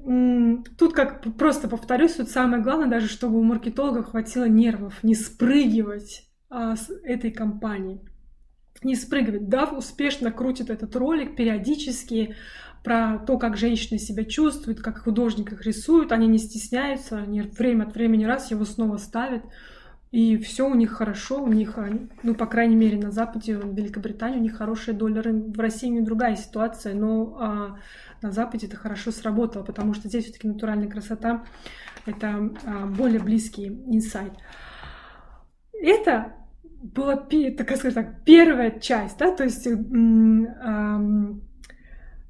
[0.77, 6.25] тут, как просто повторюсь, тут самое главное даже, чтобы у маркетолога хватило нервов не спрыгивать
[6.49, 7.99] а, с этой компании.
[8.83, 9.49] Не спрыгивать.
[9.49, 12.35] Да, успешно крутит этот ролик периодически
[12.83, 16.11] про то, как женщины себя чувствуют, как художник их рисует.
[16.11, 19.43] Они не стесняются, они время от времени раз его снова ставят.
[20.11, 21.79] И все у них хорошо, у них,
[22.21, 25.31] ну, по крайней мере, на Западе, в Великобритании, у них хорошие доллары.
[25.31, 27.79] В России не другая ситуация, но а,
[28.21, 31.45] на Западе это хорошо сработало, потому что здесь все-таки натуральная красота—
[32.05, 34.33] это а, более близкий инсайт.
[35.71, 36.33] Это
[36.81, 41.01] была, так скажем так, первая часть, да, то есть а,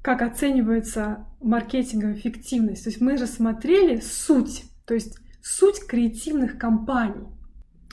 [0.02, 2.84] как оценивается маркетинговая эффективность.
[2.84, 7.26] То есть мы рассмотрели суть, то есть суть креативных компаний.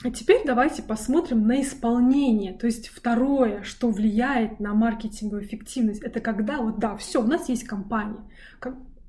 [0.02, 2.54] А теперь давайте посмотрим на исполнение.
[2.54, 7.48] То есть второе, что влияет на маркетинговую эффективность, это когда вот да, все, у нас
[7.50, 8.24] есть компания.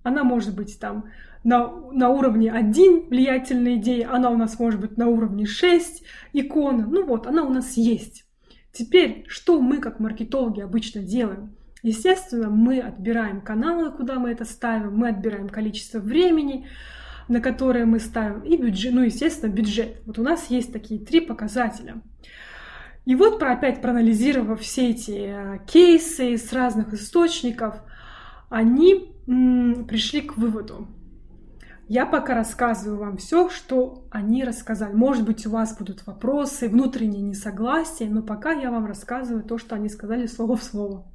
[0.04, 1.06] Она может быть там
[1.44, 6.86] на, на уровне один влиятельная идея, она у нас может быть на уровне 6 икона.
[6.86, 8.26] Ну вот, она у нас есть.
[8.74, 11.56] Теперь, что мы как маркетологи обычно делаем?
[11.84, 16.68] Естественно, мы отбираем каналы, куда мы это ставим, мы отбираем количество времени,
[17.28, 20.02] на которые мы ставим, и бюджет, ну, естественно, бюджет.
[20.06, 22.02] Вот у нас есть такие три показателя.
[23.06, 27.82] И вот, про, опять проанализировав все эти э, кейсы с разных источников,
[28.50, 30.88] они м, пришли к выводу.
[31.88, 34.94] Я пока рассказываю вам все, что они рассказали.
[34.94, 39.76] Может быть, у вас будут вопросы, внутренние несогласия, но пока я вам рассказываю то, что
[39.76, 41.06] они сказали слово в слово.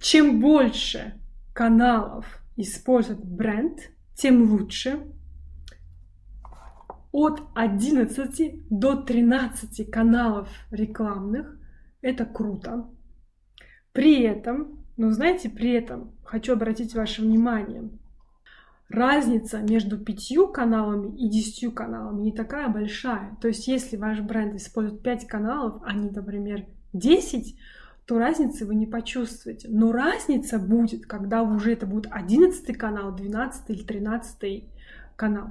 [0.00, 1.14] Чем больше
[1.52, 2.26] каналов
[2.56, 5.06] использует бренд, тем лучше
[7.12, 11.58] от 11 до 13 каналов рекламных.
[12.00, 12.88] Это круто.
[13.92, 17.88] При этом, ну знаете, при этом хочу обратить ваше внимание,
[18.88, 23.36] разница между пятью каналами и десятью каналами не такая большая.
[23.40, 27.58] То есть если ваш бренд использует 5 каналов, а не, например, 10,
[28.06, 29.68] то разницы вы не почувствуете.
[29.68, 34.64] Но разница будет, когда уже это будет 11 канал, 12 или 13
[35.16, 35.48] канал.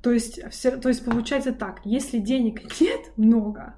[0.00, 3.74] То есть, все, то есть получается так, если денег нет много,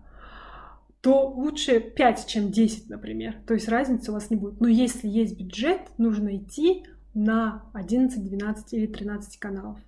[1.01, 3.37] то лучше 5, чем 10, например.
[3.47, 4.61] То есть разницы у вас не будет.
[4.61, 9.79] Но если есть бюджет, нужно идти на 11, 12 или 13 каналов.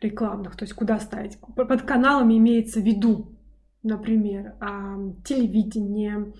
[0.00, 1.38] рекламных, то есть куда ставить.
[1.38, 3.32] Под каналами имеется в виду,
[3.82, 4.54] например,
[5.24, 6.32] телевидение,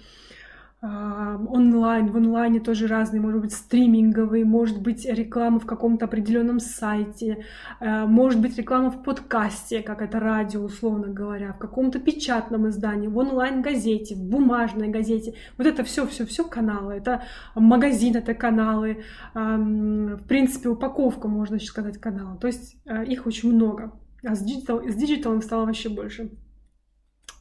[1.49, 7.45] онлайн, в онлайне тоже разные, может быть, стриминговые, может быть, реклама в каком-то определенном сайте,
[7.81, 13.09] э, может быть, реклама в подкасте, как это радио, условно говоря, в каком-то печатном издании,
[13.09, 15.35] в онлайн-газете, в бумажной газете.
[15.59, 16.95] Вот это все, все, все каналы.
[16.95, 17.23] Это
[17.55, 19.05] магазин, это каналы.
[19.35, 22.37] В принципе, упаковка, можно сказать, канала.
[22.37, 23.93] То есть э, их очень много.
[24.25, 26.31] А с digital ом, стало вообще больше.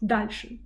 [0.01, 0.59] Дальше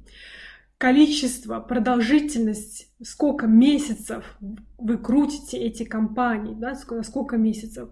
[0.79, 4.37] количество, продолжительность, сколько месяцев
[4.79, 7.89] вы крутите эти компании, да, сколько месяцев.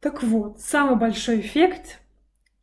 [0.00, 2.00] Так вот, самый большой эффект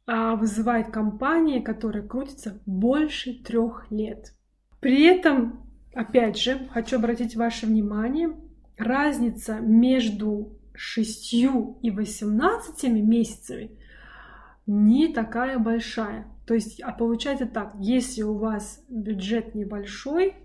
[0.07, 4.33] а, вызывает компании, которые крутятся больше трех лет.
[4.79, 8.33] При этом, опять же, хочу обратить ваше внимание,
[8.77, 13.77] разница между 6 и 18 месяцами
[14.65, 16.30] не такая большая.
[16.51, 20.35] То есть, а получается так, если у вас бюджет небольшой,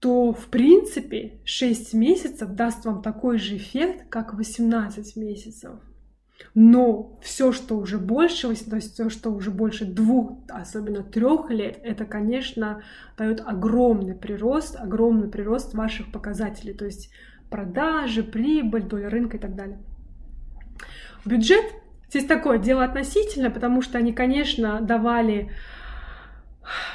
[0.00, 5.70] то в принципе 6 месяцев даст вам такой же эффект, как 18 месяцев.
[6.54, 11.80] Но все, что уже больше, то есть все, что уже больше двух, особенно трех лет,
[11.82, 12.82] это, конечно,
[13.16, 17.08] дает огромный прирост, огромный прирост ваших показателей, то есть
[17.48, 19.78] продажи, прибыль, доля рынка и так далее.
[21.24, 21.64] Бюджет
[22.12, 25.50] Здесь такое дело относительно, потому что они, конечно, давали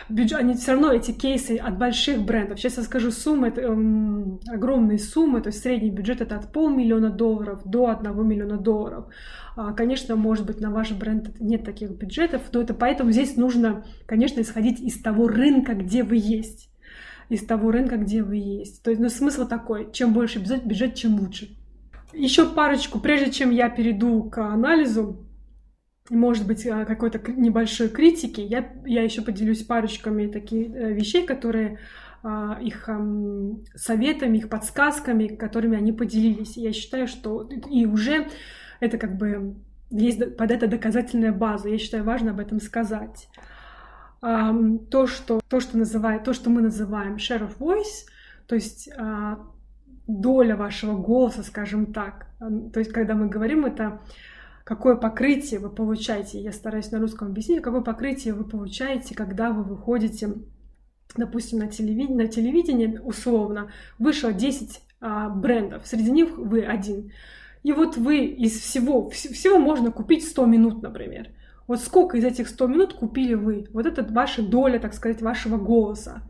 [0.09, 2.59] бюджет, они все равно эти кейсы от больших брендов.
[2.59, 7.09] Сейчас я скажу суммы, это, эм, огромные суммы, то есть средний бюджет это от полмиллиона
[7.09, 9.05] долларов до одного миллиона долларов.
[9.55, 13.85] А, конечно, может быть, на ваш бренд нет таких бюджетов, но это поэтому здесь нужно,
[14.05, 16.69] конечно, исходить из того рынка, где вы есть.
[17.29, 18.83] Из того рынка, где вы есть.
[18.83, 21.56] То есть, ну, смысл такой, чем больше бюджет, бюджет, чем лучше.
[22.17, 25.23] Еще парочку, прежде чем я перейду к анализу,
[26.09, 31.79] может быть, э, какой-то небольшой критики, я, я еще поделюсь парочками таких э, вещей, которые
[32.23, 32.89] а, их
[33.75, 36.57] советами, их подсказками, которыми они поделились.
[36.57, 38.27] Я считаю, что и уже
[38.79, 39.55] это как бы
[39.91, 41.69] есть под это доказательная база.
[41.69, 43.29] Я считаю, важно об этом сказать.
[44.19, 48.07] То, что, то, что, называет, то, что мы называем share of voice,
[48.47, 49.39] то есть а,
[50.07, 52.27] доля вашего голоса, скажем так.
[52.39, 54.01] То есть, когда мы говорим это,
[54.63, 59.63] какое покрытие вы получаете, я стараюсь на русском объяснить, какое покрытие вы получаете, когда вы
[59.63, 60.33] выходите,
[61.15, 67.11] допустим, на телевидение, на телевидение условно, вышло 10 а, брендов, среди них вы один.
[67.63, 71.29] И вот вы из всего, всего можно купить 100 минут, например.
[71.67, 73.67] Вот сколько из этих 100 минут купили вы?
[73.73, 76.21] Вот это ваша доля, так сказать, вашего голоса.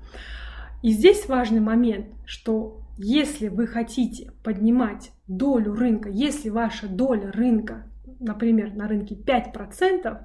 [0.81, 7.83] И здесь важный момент, что если вы хотите поднимать долю рынка, если ваша доля рынка,
[8.19, 10.19] например, на рынке 5%,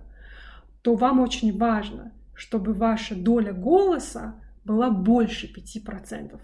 [0.83, 6.41] то вам очень важно, чтобы ваша доля голоса была больше 5%.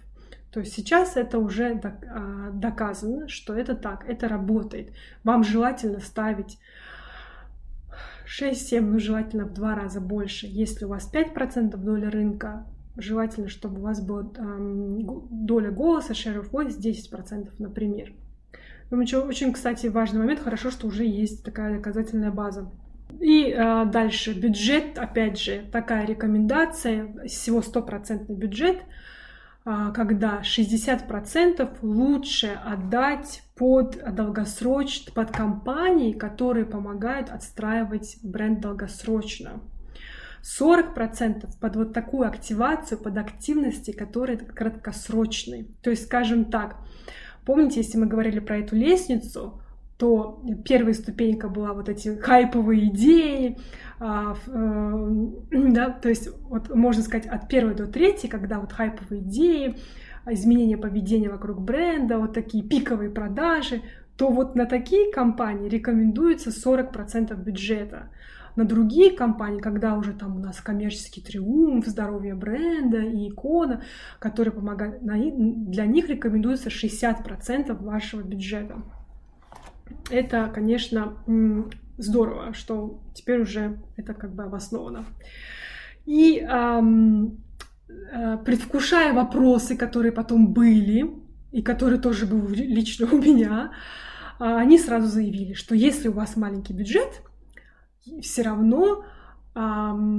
[0.50, 4.92] То есть сейчас это уже а, доказано, что это так, это работает.
[5.24, 6.58] Вам желательно ставить
[8.26, 10.46] 6-7, ну желательно в два раза больше.
[10.46, 12.66] Если у вас 5% доля рынка,
[12.98, 18.12] желательно, чтобы у вас была эм, доля голоса, share of voice 10%, например.
[18.90, 22.70] Думаю, что очень, кстати, важный момент, хорошо, что уже есть такая доказательная база.
[23.20, 28.78] И э, дальше бюджет, опять же, такая рекомендация, всего стопроцентный бюджет,
[29.64, 39.60] э, когда 60% лучше отдать под долгосрочно, под компании, которые помогают отстраивать бренд долгосрочно.
[40.48, 45.66] 40% под вот такую активацию, под активности, которые краткосрочные.
[45.82, 46.76] То есть, скажем так,
[47.44, 49.60] помните, если мы говорили про эту лестницу,
[49.98, 53.58] то первая ступенька была вот эти хайповые идеи,
[53.98, 59.22] а, э, да, то есть вот можно сказать от первой до третьей, когда вот хайповые
[59.22, 59.76] идеи,
[60.24, 63.82] изменение поведения вокруг бренда, вот такие пиковые продажи,
[64.16, 68.10] то вот на такие компании рекомендуется 40% бюджета
[68.56, 73.82] на другие компании, когда уже там у нас коммерческий триумф, здоровье бренда и икона,
[74.18, 78.82] которые помогают, для них рекомендуется 60% вашего бюджета.
[80.10, 81.16] Это, конечно,
[81.96, 85.04] здорово, что теперь уже это как бы обосновано.
[86.06, 87.38] И эм,
[87.88, 91.10] э, предвкушая вопросы, которые потом были,
[91.52, 93.72] и которые тоже были лично у меня,
[94.38, 97.22] они сразу заявили, что если у вас маленький бюджет,
[98.22, 99.04] все равно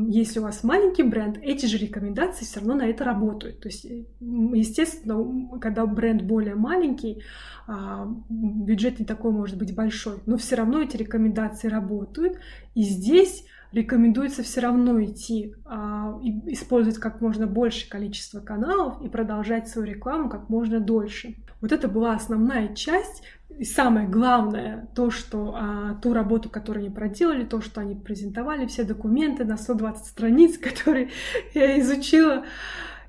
[0.10, 3.62] если у вас маленький бренд, эти же рекомендации все равно на это работают.
[3.62, 3.86] То есть,
[4.20, 7.24] естественно, когда бренд более маленький,
[7.66, 12.38] а, бюджет не такой может быть большой, но все равно эти рекомендации работают.
[12.76, 19.70] И здесь рекомендуется все равно идти а, использовать как можно больше количество каналов и продолжать
[19.70, 21.36] свою рекламу как можно дольше.
[21.62, 23.24] Вот это была основная часть.
[23.58, 28.68] И самое главное, то, что а, ту работу, которую они проделали, то, что они презентовали,
[28.68, 31.10] все документы на 120 страниц, которые
[31.54, 32.46] я изучила.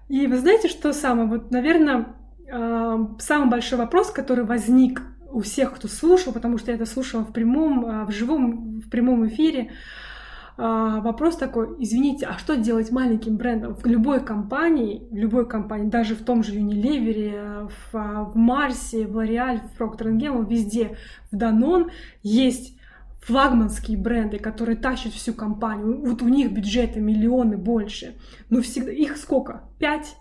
[0.08, 1.28] И вы знаете, что самое?
[1.28, 2.14] Вот, наверное,
[2.50, 7.22] а, самый большой вопрос, который возник у всех, кто слушал, потому что я это слушала
[7.22, 10.09] в прямом, а, в живом, в прямом эфире, а,
[10.56, 13.74] вопрос такой, извините, а что делать маленьким брендом?
[13.74, 19.06] В любой компании, в любой компании, даже в том же Unilever, в, а, в Марсе,
[19.06, 20.96] в L'Oreal, в Procter Gamble, везде,
[21.30, 21.90] в Danone
[22.22, 22.76] есть
[23.20, 26.00] флагманские бренды, которые тащат всю компанию.
[26.00, 28.16] Вот у них бюджеты миллионы больше.
[28.48, 29.64] Но всегда их сколько?
[29.78, 30.16] Пять?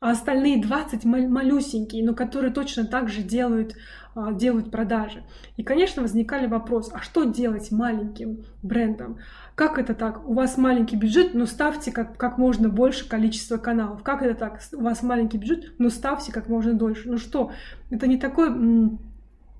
[0.00, 5.22] А остальные 20 малюсенькие, но которые точно так же делают а, делают продажи.
[5.56, 9.18] И, конечно, возникали вопросы, а что делать маленьким брендом?
[9.54, 10.28] Как это так?
[10.28, 14.02] У вас маленький бюджет, но ставьте как, как можно больше количество каналов.
[14.02, 14.60] Как это так?
[14.72, 17.08] У вас маленький бюджет, но ставьте как можно дольше.
[17.08, 17.52] Ну что,
[17.90, 18.50] это не такой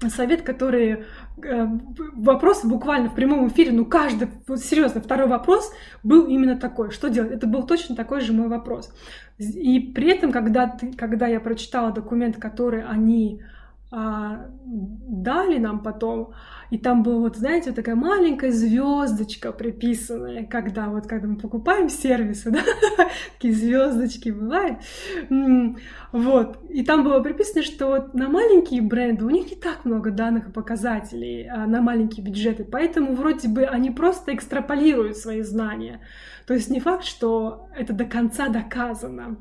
[0.09, 1.05] совет, который
[1.43, 1.67] э,
[2.15, 5.73] вопрос буквально в прямом эфире, ну каждый, вот серьезно, второй вопрос
[6.05, 7.33] был именно такой, что делать?
[7.33, 8.93] Это был точно такой же мой вопрос.
[9.39, 13.43] И при этом, когда, ты, когда я прочитала документ, который они
[13.91, 16.35] а, дали нам потом,
[16.71, 21.89] и там была вот, знаете, вот такая маленькая звездочка приписанная, когда вот, когда мы покупаем
[21.89, 22.61] сервисы, да,
[23.33, 24.81] такие звездочки бывают,
[26.13, 30.11] вот, и там было приписано, что вот на маленькие бренды у них не так много
[30.11, 36.03] данных и показателей а, на маленькие бюджеты, поэтому вроде бы они просто экстраполируют свои знания,
[36.47, 39.39] то есть не факт, что это до конца доказано.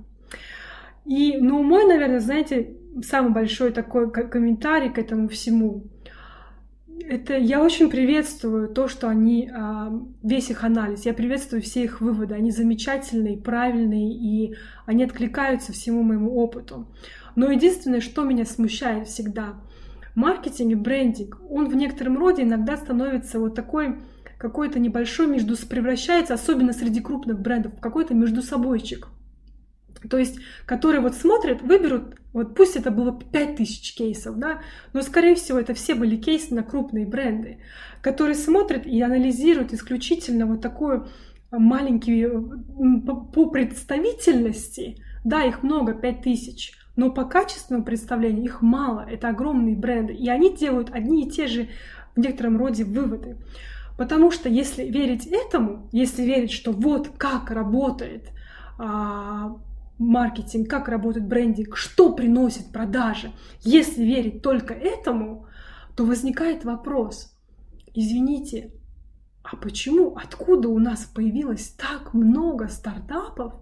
[1.07, 5.85] И, ну, мой, наверное, знаете, самый большой такой комментарий к этому всему.
[6.99, 9.93] Это я очень приветствую то, что они а,
[10.23, 14.55] весь их анализ, я приветствую все их выводы, они замечательные, правильные и
[14.85, 16.87] они откликаются всему моему опыту.
[17.35, 19.53] Но единственное, что меня смущает всегда,
[20.15, 23.99] маркетинг и брендинг, он в некотором роде иногда становится вот такой
[24.37, 29.07] какой-то небольшой между превращается, особенно среди крупных брендов, какой-то между собойчик.
[30.09, 34.61] То есть, которые вот смотрят, выберут, вот пусть это было 5000 кейсов, да,
[34.93, 37.59] но, скорее всего, это все были кейсы на крупные бренды,
[38.01, 41.07] которые смотрят и анализируют исключительно вот такую
[41.51, 42.27] маленький
[43.33, 50.13] по представительности, да, их много, 5000, но по качественному представлению их мало, это огромные бренды,
[50.13, 51.69] и они делают одни и те же
[52.15, 53.37] в некотором роде выводы.
[53.97, 58.29] Потому что если верить этому, если верить, что вот как работает
[58.77, 59.57] а,
[59.97, 63.31] маркетинг, как работает брендинг, что приносит продажи.
[63.61, 65.47] Если верить только этому,
[65.95, 67.35] то возникает вопрос,
[67.93, 68.71] извините,
[69.43, 73.53] а почему, откуда у нас появилось так много стартапов,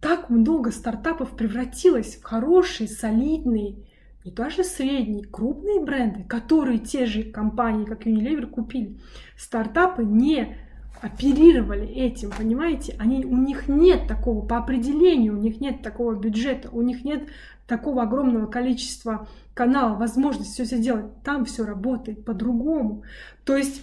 [0.00, 3.76] так много стартапов превратилось в хорошие, солидные,
[4.24, 8.98] не даже средние, крупные бренды, которые те же компании, как Unilever, купили.
[9.36, 10.58] Стартапы не
[11.00, 12.96] оперировали этим, понимаете?
[12.98, 17.28] Они, у них нет такого, по определению, у них нет такого бюджета, у них нет
[17.66, 21.06] такого огромного количества каналов, возможности все сделать.
[21.22, 23.02] Там все работает по-другому.
[23.44, 23.82] То есть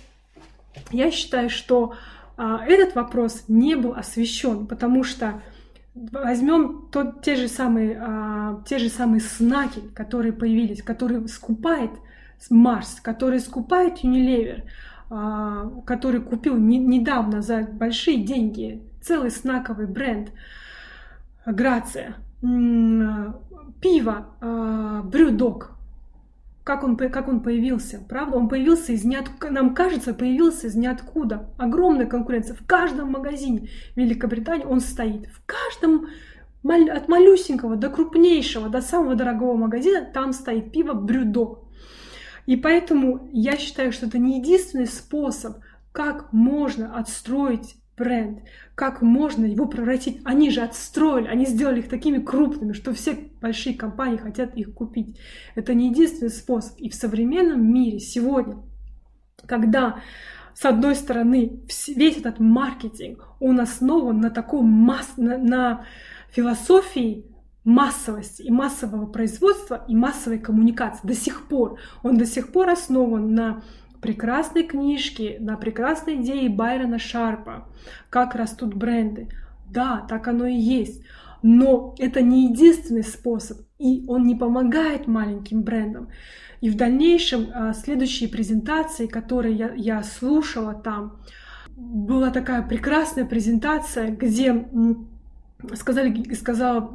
[0.92, 1.94] я считаю, что
[2.38, 5.42] а, этот вопрос не был освещен, потому что
[5.94, 11.92] возьмем тот, те, же самые, а, те же самые знаки, которые появились, которые скупает
[12.50, 14.64] Марс, которые скупает Unilever,
[15.86, 20.32] который купил не, недавно за большие деньги целый снаковый бренд
[21.46, 22.16] Грация,
[23.82, 24.26] пиво
[25.04, 25.72] Брюдок.
[26.64, 28.38] Как он, как он появился, правда?
[28.38, 31.50] Он появился из ниоткуда, нам кажется, появился из ниоткуда.
[31.58, 32.56] Огромная конкуренция.
[32.56, 35.28] В каждом магазине Великобритании он стоит.
[35.28, 36.06] В каждом,
[36.64, 41.61] от малюсенького до крупнейшего, до самого дорогого магазина, там стоит пиво Брюдок.
[42.46, 45.58] И поэтому я считаю, что это не единственный способ,
[45.92, 48.40] как можно отстроить бренд,
[48.76, 50.22] как можно его превратить.
[50.24, 55.20] Они же отстроили, они сделали их такими крупными, что все большие компании хотят их купить.
[55.56, 56.80] Это не единственный способ.
[56.80, 58.58] И в современном мире сегодня,
[59.46, 60.00] когда
[60.54, 65.86] с одной стороны весь этот маркетинг, он основан на таком масс, на, на
[66.32, 67.26] философии
[67.64, 71.80] массовости и массового производства и массовой коммуникации до сих пор.
[72.04, 73.64] Он до сих пор основан на
[74.02, 77.68] прекрасной книжки, на прекрасной идее Байрона Шарпа
[78.10, 79.30] «Как растут бренды».
[79.70, 81.04] Да, так оно и есть.
[81.44, 86.10] Но это не единственный способ, и он не помогает маленьким брендам.
[86.60, 91.20] И в дальнейшем а, следующие презентации, которые я, я слушала там,
[91.70, 94.68] была такая прекрасная презентация, где
[95.76, 96.92] сказали, сказал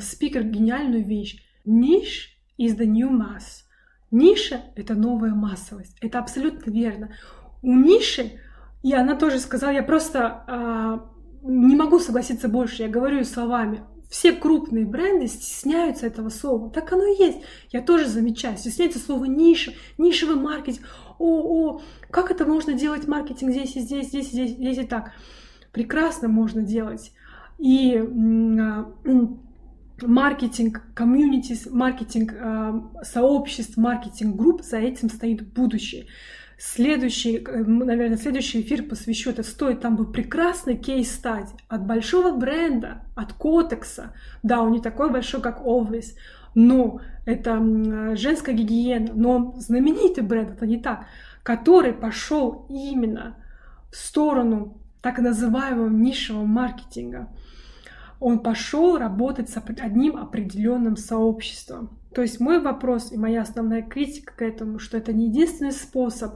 [0.00, 1.42] спикер гениальную вещь.
[1.64, 3.64] Ниш is the new mass.
[4.10, 5.96] Ниша— это новая массовость.
[6.00, 7.10] Это абсолютно верно.
[7.62, 8.38] У ниши,
[8.82, 11.10] и она тоже сказала, я просто а,
[11.42, 16.70] не могу согласиться больше, я говорю словами, все крупные бренды стесняются этого слова.
[16.70, 17.38] Так оно и есть.
[17.70, 18.56] Я тоже замечаю.
[18.56, 20.86] Стесняется слово ниша, нишевый маркетинг.
[21.18, 21.80] О, о,
[22.10, 25.10] как это можно делать маркетинг здесь и здесь, здесь и здесь, здесь и так.
[25.72, 27.12] Прекрасно можно делать.
[27.58, 28.92] И а,
[30.02, 36.06] маркетинг, комьюнити, маркетинг а, сообществ, маркетинг групп, за этим стоит будущее.
[36.56, 39.80] Следующий, э, наверное, следующий эфир посвящу это стоит.
[39.80, 44.14] Там был прекрасный кейс-стадий от большого бренда, от Котекса.
[44.42, 46.14] Да, он не такой большой, как Always,
[46.54, 47.58] но это
[48.16, 51.06] женская гигиена, но знаменитый бренд, это не так,
[51.42, 53.36] который пошел именно
[53.90, 57.28] в сторону так называемого нишевого маркетинга.
[58.20, 61.98] Он пошел работать с одним определенным сообществом.
[62.14, 66.34] То есть мой вопрос и моя основная критика к этому, что это не единственный способ,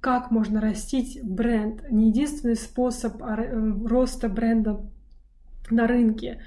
[0.00, 4.80] как можно растить бренд, не единственный способ э, роста бренда
[5.70, 6.42] на рынке.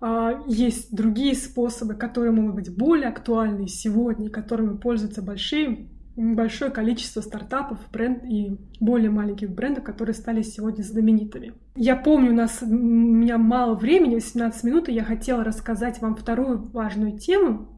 [0.00, 5.88] А, есть другие способы, которые могут быть более актуальны сегодня, которыми пользуются большие
[6.18, 11.54] большое количество стартапов бренд и более маленьких брендов, которые стали сегодня знаменитыми.
[11.76, 16.16] Я помню, у нас у меня мало времени, 18 минут, и я хотела рассказать вам
[16.16, 17.68] вторую важную тему,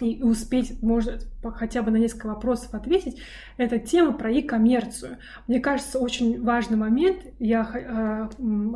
[0.00, 3.18] и успеть, может, хотя бы на несколько вопросов ответить,
[3.56, 5.16] это тема про e-коммерцию.
[5.48, 8.28] Мне кажется, очень важный момент, я, э,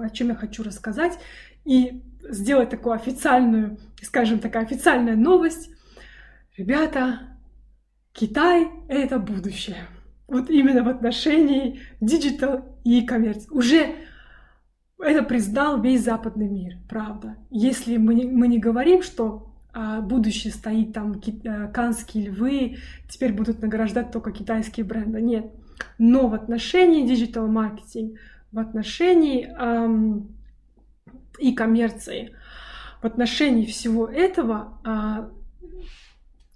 [0.02, 1.18] о чем я хочу рассказать,
[1.66, 5.68] и сделать такую официальную, скажем, такая официальная новость.
[6.56, 7.20] Ребята,
[8.12, 9.86] Китай— это будущее.
[10.28, 13.46] Вот именно в отношении digital и e-commerce.
[13.50, 13.96] Уже
[14.98, 17.36] это признал весь западный мир, правда.
[17.50, 23.32] Если мы не, мы не говорим, что а будущее стоит там э, каннские львы, теперь
[23.32, 25.20] будут награждать только китайские бренды.
[25.20, 25.46] Нет.
[25.96, 28.18] Но в отношении digital маркетинг,
[28.50, 30.36] в отношении эм,
[31.38, 32.34] e-коммерции,
[33.00, 35.30] в отношении всего этого э,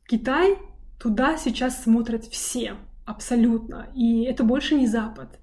[0.08, 0.58] Китай
[1.04, 3.88] туда сейчас смотрят все абсолютно.
[3.94, 5.38] И это больше не Запад.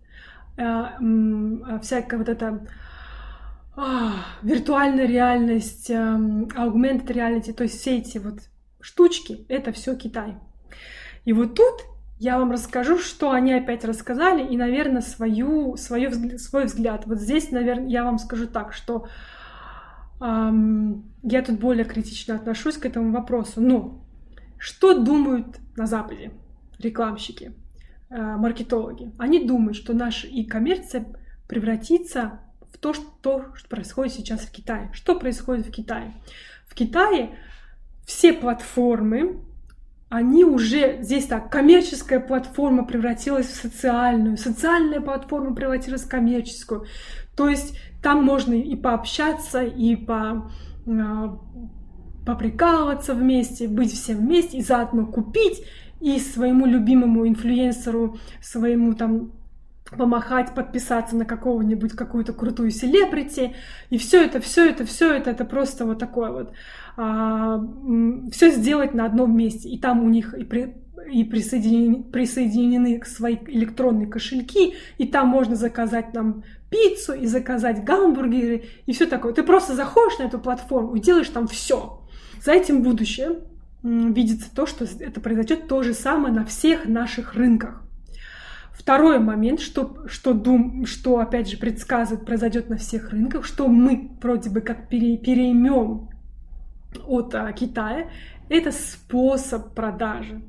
[0.58, 0.64] Э,
[1.00, 2.68] э, всякая вот эта
[3.76, 8.40] а, виртуальная реальность, э, augmented reality, то есть все эти вот
[8.80, 10.36] штучки, это все Китай.
[11.26, 11.86] И вот тут
[12.18, 17.04] я вам расскажу, что они опять рассказали, и, наверное, свою, свою, свой взгляд.
[17.06, 19.08] Вот здесь, наверное, я вам скажу так, что
[20.22, 23.62] эм, я тут более критично отношусь к этому вопросу.
[23.62, 24.02] Но
[24.62, 26.34] что думают на Западе
[26.78, 27.56] рекламщики,
[28.12, 29.12] э, маркетологи?
[29.18, 31.08] Они думают, что наша и-коммерция
[31.48, 32.42] превратится
[32.72, 34.92] в то, что, происходит сейчас в Китае.
[34.94, 36.14] Что происходит в Китае?
[36.68, 37.40] В Китае
[38.06, 39.42] все платформы,
[40.10, 46.86] они уже, здесь так, коммерческая платформа превратилась в социальную, социальная платформа превратилась в коммерческую.
[47.36, 50.52] То есть там можно и пообщаться, и по,
[50.86, 51.40] а,
[52.26, 55.64] поприкалываться вместе, быть всем вместе, и заодно купить,
[56.00, 59.32] и своему любимому инфлюенсеру, своему там
[59.98, 63.56] помахать, подписаться на какого-нибудь какую-то крутую селебрити,
[63.90, 66.54] и все это, все это, все это, это просто вот такое вот,
[66.98, 67.62] а,
[68.32, 70.76] все сделать на одном месте, и там у них и, при,
[71.12, 78.64] и присоединены, присоединены свои электронные кошельки, и там можно заказать нам пиццу и заказать гамбургеры
[78.86, 79.34] и все такое.
[79.34, 82.01] Ты просто заходишь на эту платформу и делаешь там все.
[82.44, 83.40] За этим будущее
[83.84, 87.82] видится то, что это произойдет то же самое на всех наших рынках.
[88.74, 94.12] Второй момент, что, что, дум, что опять же предсказывает, произойдет на всех рынках, что мы
[94.22, 96.10] вроде бы как пере, переймем
[97.06, 98.10] от а, Китая,
[98.50, 100.42] это способ продажи.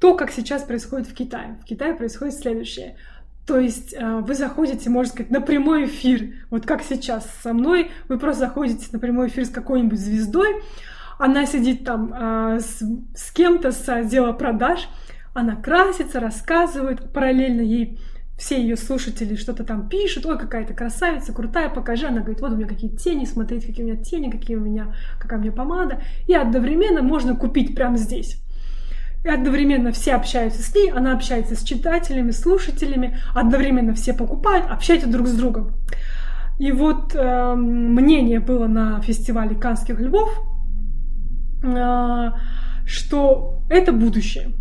[0.00, 1.58] То, как сейчас происходит в Китае.
[1.62, 2.96] В Китае происходит следующее.
[3.46, 7.90] То есть а, вы заходите, можно сказать, на прямой эфир, вот как сейчас со мной,
[8.08, 10.62] вы просто заходите на прямой эфир с какой-нибудь звездой,
[11.18, 12.82] она сидит там а, с,
[13.14, 14.88] с кем-то с отдела продаж,
[15.34, 17.98] она красится, рассказывает, параллельно ей
[18.38, 22.06] все ее слушатели что-то там пишут, ой, какая-то красавица, крутая, покажи.
[22.06, 24.94] Она говорит, вот у меня какие тени, смотрите, какие у меня тени, какие у меня,
[25.18, 26.00] какая у меня помада.
[26.28, 28.40] И одновременно можно купить прямо здесь.
[29.24, 35.08] И одновременно все общаются с ней, она общается с читателями, слушателями, одновременно все покупают, общаются
[35.08, 35.72] друг с другом.
[36.60, 40.30] И вот э, мнение было на фестивале Канских львов,
[42.86, 44.52] что это будущее.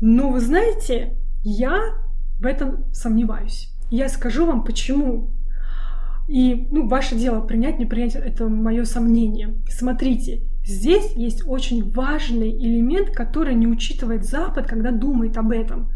[0.00, 1.94] Но вы знаете, я
[2.38, 3.72] в этом сомневаюсь.
[3.90, 5.30] Я скажу вам почему.
[6.28, 9.54] И ну, ваше дело принять, не принять, это мое сомнение.
[9.68, 15.90] Смотрите, здесь есть очень важный элемент, который не учитывает Запад, когда думает об этом.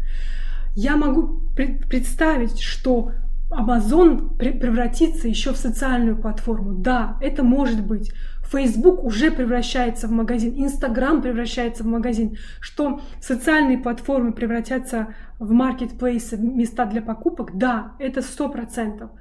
[0.73, 3.11] Я могу представить, что
[3.49, 6.73] Amazon превратится еще в социальную платформу.
[6.73, 8.13] Да, это может быть.
[8.51, 16.37] Facebook уже превращается в магазин, Instagram превращается в магазин, что социальные платформы превратятся в маркетплейсы,
[16.37, 19.11] места для покупок, да, это сто процентов.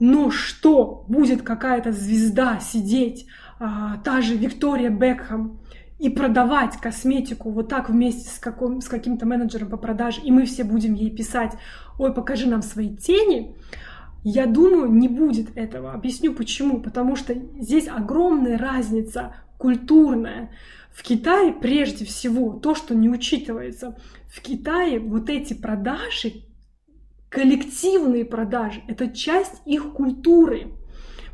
[0.00, 3.26] Но что будет какая-то звезда сидеть,
[3.58, 5.58] а, та же Виктория Бекхэм,
[5.98, 10.44] и продавать косметику вот так вместе с, каком, с каким-то менеджером по продаже, и мы
[10.44, 11.52] все будем ей писать,
[11.98, 13.54] ой, покажи нам свои тени,
[14.28, 15.92] я думаю, не будет этого.
[15.92, 16.80] Объясню почему.
[16.80, 20.50] Потому что здесь огромная разница культурная.
[20.92, 23.96] В Китае прежде всего то, что не учитывается.
[24.26, 26.42] В Китае вот эти продажи,
[27.28, 30.72] коллективные продажи, это часть их культуры.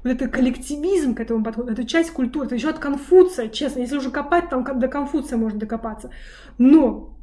[0.05, 3.97] Вот это коллективизм к этому подходит, это часть культуры, это еще от Конфуция, честно, если
[3.97, 6.11] уже копать, там до Конфуция можно докопаться.
[6.59, 7.17] Но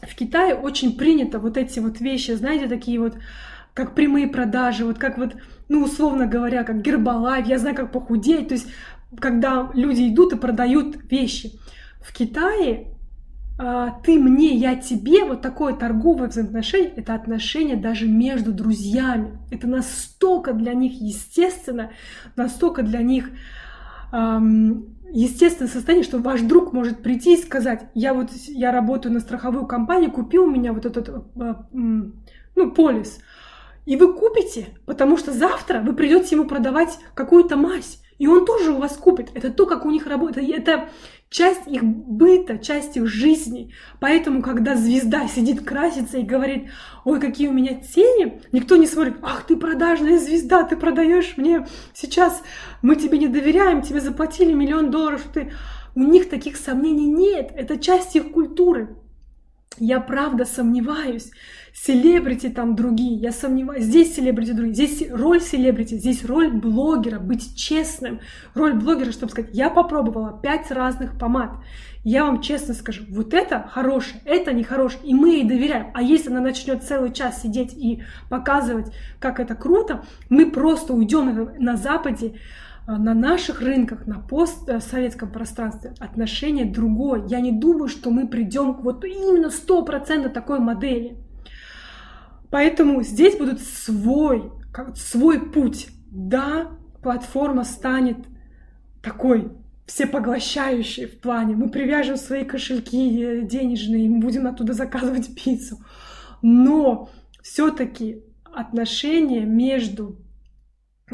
[0.00, 3.16] в Китае очень принято вот эти вот вещи, знаете, такие вот
[3.78, 5.36] как прямые продажи, вот как вот,
[5.68, 8.66] ну, условно говоря, как Гербалайф, я знаю, как похудеть, то есть
[9.20, 11.52] когда люди идут и продают вещи.
[12.00, 12.88] В Китае
[13.56, 19.38] а, ты мне, я тебе, вот такое торговое взаимоотношение, это отношение даже между друзьями.
[19.52, 21.92] Это настолько для них естественно,
[22.34, 23.30] настолько для них
[24.12, 29.20] эм, естественное состояние, что ваш друг может прийти и сказать, я вот, я работаю на
[29.20, 33.20] страховую компанию, купил у меня вот этот, э, ну, полис,
[33.88, 38.72] и вы купите, потому что завтра вы придете ему продавать какую-то мазь, и он тоже
[38.72, 39.30] у вас купит.
[39.32, 40.46] Это то, как у них работает.
[40.50, 40.90] Это
[41.30, 43.72] часть их быта, часть их жизни.
[43.98, 46.68] Поэтому, когда звезда сидит, красится и говорит,
[47.06, 51.66] ой, какие у меня тени, никто не смотрит, ах, ты продажная звезда, ты продаешь мне
[51.94, 52.42] сейчас,
[52.82, 55.50] мы тебе не доверяем, тебе заплатили миллион долларов, ты...
[55.94, 58.98] У них таких сомнений нет, это часть их культуры.
[59.78, 61.30] Я правда сомневаюсь.
[61.84, 63.84] Селебрити там другие, я сомневаюсь.
[63.84, 64.74] Здесь селебрити другие.
[64.74, 68.20] Здесь роль селебрити, здесь роль блогера, быть честным.
[68.54, 71.52] Роль блогера, чтобы сказать, я попробовала пять разных помад.
[72.02, 75.92] Я вам честно скажу, вот это хорошее, это нехорошее, и мы ей доверяем.
[75.94, 81.50] А если она начнет целый час сидеть и показывать, как это круто, мы просто уйдем
[81.58, 82.40] на Западе
[82.86, 87.24] а, на наших рынках, на постсоветском пространстве отношение другое.
[87.26, 91.27] Я не думаю, что мы придем к вот именно 100% такой модели.
[92.50, 94.50] Поэтому здесь будет свой,
[94.94, 95.88] свой путь.
[96.10, 96.72] Да,
[97.02, 98.18] платформа станет
[99.02, 99.52] такой
[99.86, 101.56] всепоглощающей в плане.
[101.56, 105.78] Мы привяжем свои кошельки э, денежные, мы будем оттуда заказывать пиццу.
[106.42, 107.10] Но
[107.42, 110.18] все-таки отношение между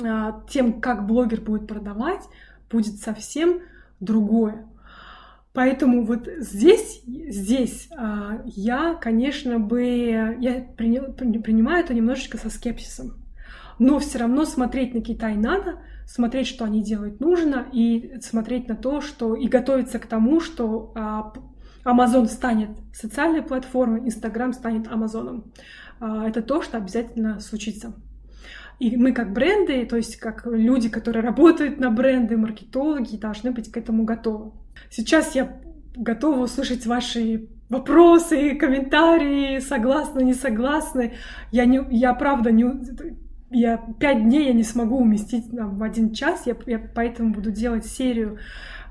[0.03, 2.22] а, тем, как блогер будет продавать,
[2.70, 3.61] будет совсем
[4.01, 4.66] другое.
[5.55, 13.24] Поэтому вот здесь, здесь а, я, конечно, бы, я принимаю это немножечко со скепсисом.
[13.78, 18.74] Но все равно смотреть на Китай надо, смотреть, что они делают, нужно, и смотреть на
[18.74, 21.32] то, что и готовиться к тому, что а,
[21.84, 25.52] Amazon станет социальной платформой, Instagram станет Амазоном.
[26.00, 27.94] Это то, что обязательно случится.
[28.80, 33.70] И мы как бренды, то есть как люди, которые работают на бренды, маркетологи, должны быть
[33.70, 34.50] к этому готовы.
[34.91, 35.61] Сейчас я
[35.97, 41.14] готова услышать ваши вопросы, комментарии, согласны, не согласны.
[41.51, 42.66] Я, не, я правда не...
[43.51, 47.53] Я пять дней я не смогу уместить там, в один час, я, я поэтому буду
[47.53, 48.39] делать серию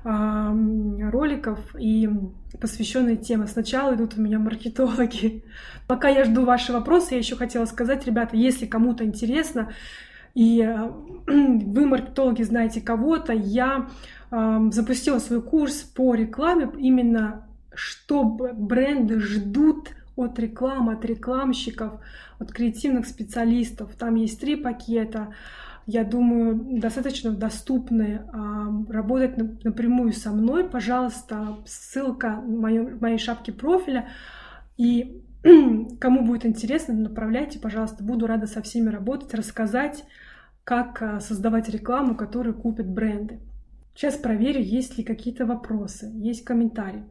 [0.04, 2.08] э, роликов и
[2.58, 3.46] посвященные теме.
[3.46, 5.44] Сначала идут у меня маркетологи.
[5.86, 9.70] Пока я жду ваши вопросы, я еще хотела сказать, ребята, если кому-то интересно,
[10.34, 10.90] и э,
[11.26, 13.88] вы, маркетологи, знаете кого-то, я
[14.70, 22.00] запустила свой курс по рекламе, именно что бренды ждут от рекламы, от рекламщиков,
[22.38, 23.94] от креативных специалистов.
[23.96, 25.34] Там есть три пакета
[25.86, 28.22] я думаю, достаточно доступны,
[28.88, 34.08] работать напрямую со мной, пожалуйста, ссылка в моей, шапке профиля.
[34.78, 35.22] И
[36.00, 38.02] кому будет интересно, направляйте, пожалуйста.
[38.02, 40.04] Буду рада со всеми работать, рассказать,
[40.64, 43.40] как а, создавать рекламу, которую купят бренды.
[43.94, 47.04] Сейчас проверю, есть ли какие-то вопросы, есть комментарии.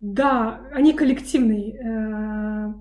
[0.00, 1.72] Да, они коллективные.
[1.74, 2.72] Э,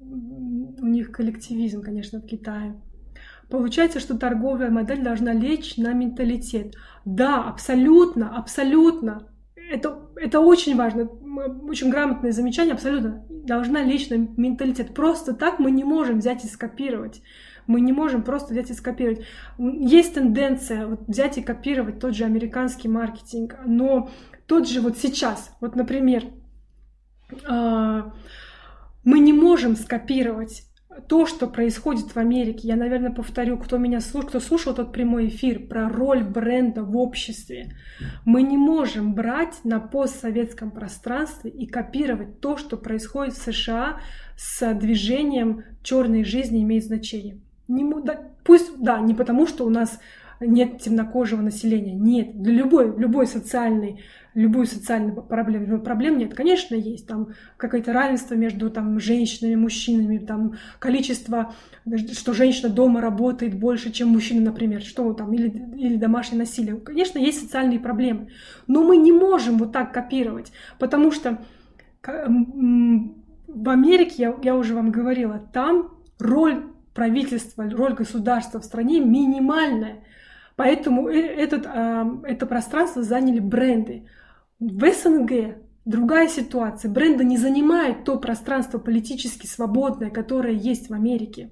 [0.00, 2.74] у них коллективизм, конечно, в Китае.
[3.50, 6.74] Получается, что торговая модель должна лечь на менталитет.
[7.04, 9.28] Да, абсолютно, абсолютно.
[9.70, 13.26] Это, это очень важно, очень грамотное замечание, абсолютно.
[13.28, 14.94] Должна лечь на менталитет.
[14.94, 17.22] Просто так мы не можем взять и скопировать.
[17.66, 19.24] Мы не можем просто взять и скопировать.
[19.58, 24.10] Есть тенденция вот взять и копировать тот же американский маркетинг, но
[24.46, 26.24] тот же вот сейчас, вот, например,
[27.48, 28.12] а,
[29.04, 30.64] мы не можем скопировать
[31.08, 35.28] то, что происходит в Америке, я, наверное, повторю, кто меня слушал, кто слушал тот прямой
[35.28, 37.74] эфир про роль бренда в обществе,
[38.24, 44.00] мы не можем брать на постсоветском пространстве и копировать то, что происходит в США
[44.36, 47.40] с движением черной жизни имеет значение.
[47.72, 49.98] Не, да, пусть, да, не потому, что у нас
[50.40, 51.94] нет темнокожего населения.
[51.94, 54.02] Нет, для любой, любой социальной,
[54.34, 56.34] любую социальную проблему, проблем нет.
[56.34, 61.54] Конечно, есть там какое-то равенство между там, женщинами, мужчинами, там количество,
[62.12, 66.76] что женщина дома работает больше, чем мужчина, например, что там, или, или домашнее насилие.
[66.76, 68.28] Конечно, есть социальные проблемы,
[68.66, 71.38] но мы не можем вот так копировать, потому что
[72.02, 80.04] в Америке, я, я уже вам говорила, там роль правительства, роль государства в стране минимальная.
[80.56, 84.08] Поэтому э, этот, это пространство заняли бренды.
[84.60, 86.90] В СНГ другая ситуация.
[86.90, 91.50] Бренды не занимают то пространство политически свободное, которое есть в Америке.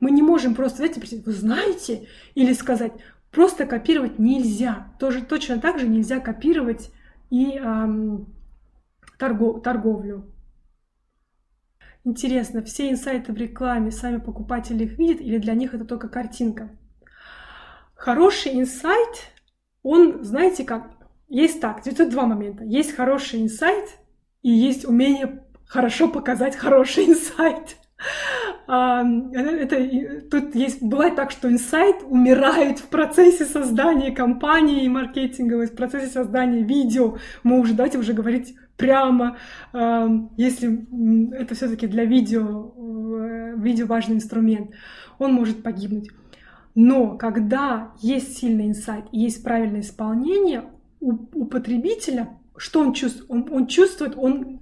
[0.00, 2.92] Мы не можем просто взять и прийти, вы знаете, или сказать,
[3.32, 4.92] просто копировать нельзя.
[5.00, 6.92] Тоже, точно так же нельзя копировать
[7.30, 8.26] и эм,
[9.18, 10.32] торгов, торговлю.
[12.08, 16.70] Интересно, все инсайты в рекламе сами покупатели их видят или для них это только картинка?
[17.94, 19.30] Хороший инсайт,
[19.82, 20.90] он, знаете как,
[21.28, 22.64] есть так, тут два момента.
[22.64, 23.98] Есть хороший инсайт
[24.40, 27.76] и есть умение хорошо показать хороший инсайт.
[28.66, 36.06] Это, тут есть, бывает так, что инсайт умирает в процессе создания компании маркетинговой, в процессе
[36.06, 37.18] создания видео.
[37.42, 39.36] Мы уже, давайте уже говорить прямо,
[40.36, 40.86] если
[41.34, 44.70] это все-таки для видео, э, видео важный инструмент,
[45.18, 46.10] он может погибнуть.
[46.74, 50.64] Но когда есть сильный инсайт есть правильное исполнение,
[51.00, 53.30] у, у потребителя, что он чувствует?
[53.30, 54.60] Он, он чувствует, он,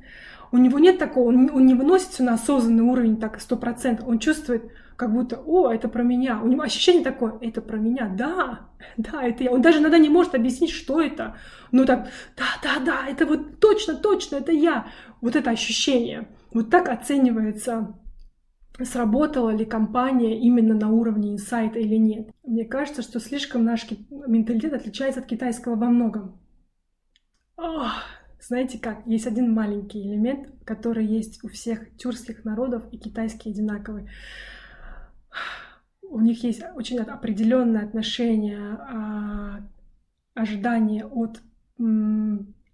[0.50, 4.18] у него нет такого, он, он не выносится на осознанный уровень так сто процентов, он
[4.18, 4.64] чувствует,
[4.96, 6.40] как будто, о, это про меня.
[6.42, 9.50] У него ощущение такое, это про меня, да, да, это я.
[9.50, 11.36] Он даже иногда не может объяснить, что это.
[11.70, 14.88] Ну так, да, да, да, это вот точно, точно, это я.
[15.20, 16.28] Вот это ощущение.
[16.52, 17.94] Вот так оценивается
[18.84, 22.30] сработала ли компания именно на уровне инсайта или нет.
[22.44, 26.38] Мне кажется, что слишком наш менталитет отличается от китайского во многом.
[27.56, 27.90] Ох,
[28.40, 34.08] знаете как, есть один маленький элемент, который есть у всех тюркских народов и китайский одинаковый.
[36.02, 39.60] У них есть очень определенное отношение, а,
[40.34, 41.40] ожидание от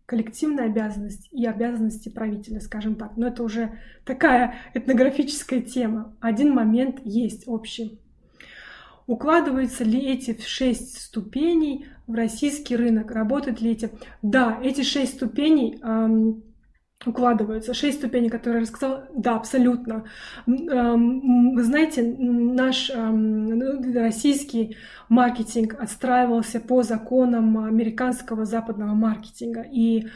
[0.07, 3.17] коллективная обязанность и обязанности правителя, скажем так.
[3.17, 6.17] Но это уже такая этнографическая тема.
[6.21, 7.99] Один момент есть общий.
[9.07, 13.11] Укладываются ли эти шесть ступеней в российский рынок?
[13.11, 13.91] Работают ли эти?
[14.23, 15.81] Да, эти шесть ступеней
[17.05, 17.75] укладываются.
[17.75, 20.05] Шесть ступеней, которые я рассказала, да, абсолютно.
[20.47, 22.91] Вы знаете, наш
[23.95, 24.77] российский
[25.09, 30.09] маркетинг отстраивался по законам американского западного маркетинга и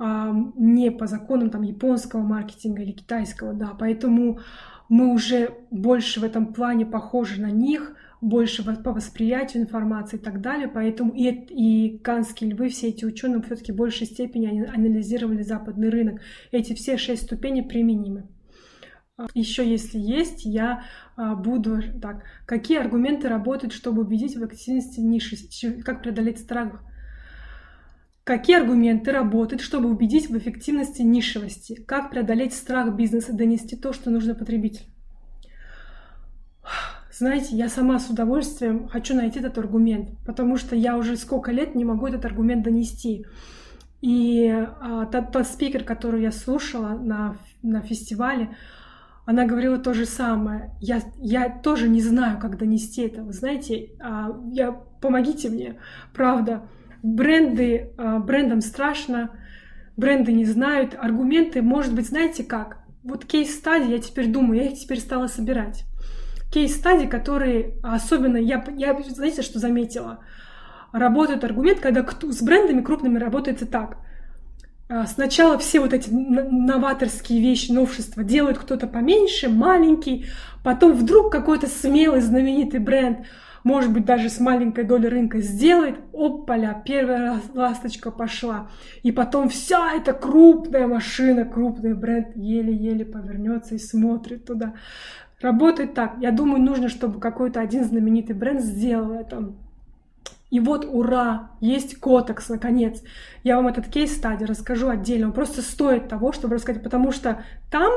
[0.00, 4.40] не по законам там японского маркетинга или китайского, да, поэтому
[4.88, 10.40] мы уже больше в этом плане похожи на них, больше по восприятию информации и так
[10.40, 10.68] далее.
[10.68, 15.90] Поэтому и, и канские львы, все эти ученые все-таки в большей степени они анализировали западный
[15.90, 16.22] рынок.
[16.52, 18.28] Эти все шесть ступеней применимы.
[19.18, 20.84] А, Еще если есть, я
[21.16, 22.22] а, буду так.
[22.46, 25.36] Какие аргументы работают, чтобы убедить в активности ниши?
[25.82, 26.80] Как преодолеть страх?
[28.22, 31.74] Какие аргументы работают, чтобы убедить в эффективности нишевости?
[31.74, 34.86] Как преодолеть страх бизнеса, донести то, что нужно потребителю?
[37.22, 41.76] Знаете, я сама с удовольствием хочу найти этот аргумент, потому что я уже сколько лет
[41.76, 43.26] не могу этот аргумент донести.
[44.00, 48.56] И а, тот, тот спикер, который я слушала на, на фестивале,
[49.24, 50.72] она говорила то же самое.
[50.80, 53.22] Я, я тоже не знаю, как донести это.
[53.22, 55.76] Вы знаете, а, я, помогите мне,
[56.12, 56.66] правда.
[57.04, 59.30] Бренды, а, брендам страшно,
[59.96, 62.78] бренды не знают, аргументы, может быть, знаете как?
[63.04, 65.84] Вот кейс-стадии, я теперь думаю, я их теперь стала собирать
[66.52, 70.20] кейс-стадии, которые особенно, я, я, знаете, что заметила?
[70.92, 73.96] Работает аргумент, когда с брендами крупными работается так.
[74.88, 80.26] а, сначала все вот эти новаторские вещи, новшества делают кто-то поменьше, маленький,
[80.62, 83.26] потом вдруг какой-то смелый, знаменитый бренд,
[83.64, 88.68] может быть, даже с маленькой долей рынка сделает, опаля, первая ласточка пошла.
[89.04, 94.74] И потом вся эта крупная машина, крупный бренд еле-еле повернется и смотрит туда.
[95.42, 96.14] Работает так.
[96.20, 99.52] Я думаю, нужно, чтобы какой-то один знаменитый бренд сделал это.
[100.50, 103.02] И вот, ура, есть Котекс, наконец.
[103.42, 105.26] Я вам этот кейс-стади расскажу отдельно.
[105.28, 107.90] Он просто стоит того, чтобы рассказать, потому что там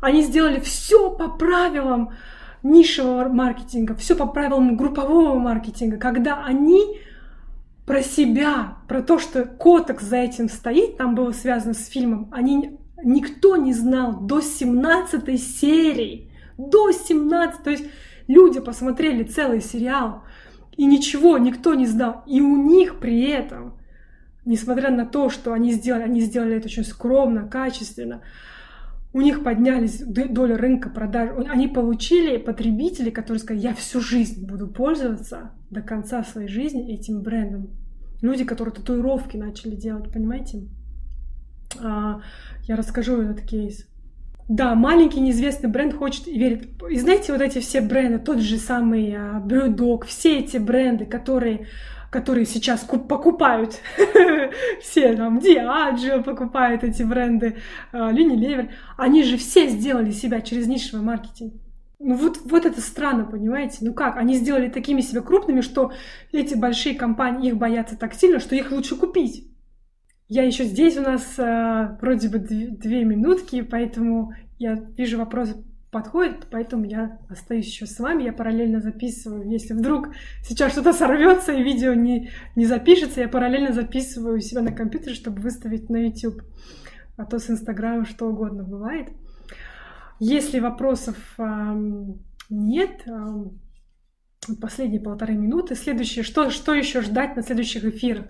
[0.00, 2.14] они сделали все по правилам
[2.62, 7.00] нишевого маркетинга, все по правилам группового маркетинга, когда они
[7.86, 12.78] про себя, про то, что Котекс за этим стоит, там было связано с фильмом, они
[13.02, 16.29] никто не знал до 17 серии.
[16.68, 17.84] До 17, то есть
[18.26, 20.22] люди посмотрели целый сериал,
[20.76, 22.22] и ничего никто не знал.
[22.26, 23.78] И у них при этом,
[24.44, 28.22] несмотря на то, что они сделали, они сделали это очень скромно, качественно,
[29.12, 31.30] у них поднялись доля рынка продаж.
[31.48, 37.22] Они получили потребители, которые сказали, я всю жизнь буду пользоваться до конца своей жизни этим
[37.22, 37.70] брендом.
[38.22, 40.68] Люди, которые татуировки начали делать, понимаете?
[41.80, 42.20] А,
[42.64, 43.89] я расскажу этот кейс.
[44.50, 46.70] Да, маленький неизвестный бренд хочет и верит.
[46.90, 51.68] И знаете, вот эти все бренды, тот же самый Брюдок, все эти бренды, которые
[52.10, 53.80] которые сейчас покупают
[54.82, 57.58] все, там, Diageo покупают эти бренды,
[57.92, 61.54] Лини Левер, они же все сделали себя через нишевый маркетинг.
[62.00, 63.78] Ну вот, вот это странно, понимаете?
[63.82, 64.16] Ну как?
[64.16, 65.92] Они сделали такими себя крупными, что
[66.32, 69.49] эти большие компании их боятся так сильно, что их лучше купить.
[70.30, 75.56] Я еще здесь у нас э, вроде бы две, две минутки, поэтому я вижу вопросы
[75.90, 79.50] подходит, поэтому я остаюсь еще с вами, я параллельно записываю.
[79.50, 80.10] Если вдруг
[80.44, 85.42] сейчас что-то сорвется и видео не, не запишется, я параллельно записываю себя на компьютере, чтобы
[85.42, 86.42] выставить на YouTube.
[87.16, 89.08] А то с Инстаграма что угодно бывает.
[90.20, 91.74] Если вопросов э,
[92.50, 95.74] нет, э, последние полторы минуты.
[95.74, 98.26] Следующее, что, что еще ждать на следующих эфирах?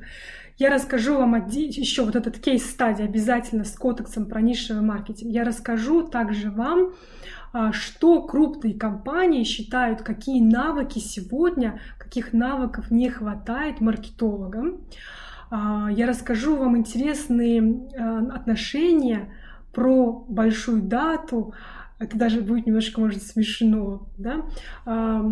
[0.61, 5.33] Я расскажу вам еще вот этот кейс-стадий обязательно с кодексом про нишевый маркетинг.
[5.33, 6.93] Я расскажу также вам,
[7.55, 14.83] а, что крупные компании считают, какие навыки сегодня, каких навыков не хватает маркетологам.
[15.51, 19.33] А, я расскажу вам интересные а, отношения
[19.73, 21.55] про большую дату,
[22.01, 24.47] это даже будет немножко, может, смешно, да,
[24.87, 25.23] а,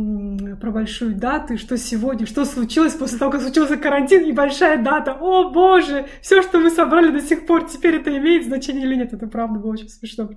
[0.61, 5.17] про большую дату, что сегодня, что случилось после того, как случился карантин, и большая дата,
[5.19, 9.15] о боже, все, что мы собрали до сих пор, теперь это имеет значение или нет,
[9.15, 10.29] это правда было очень смешно.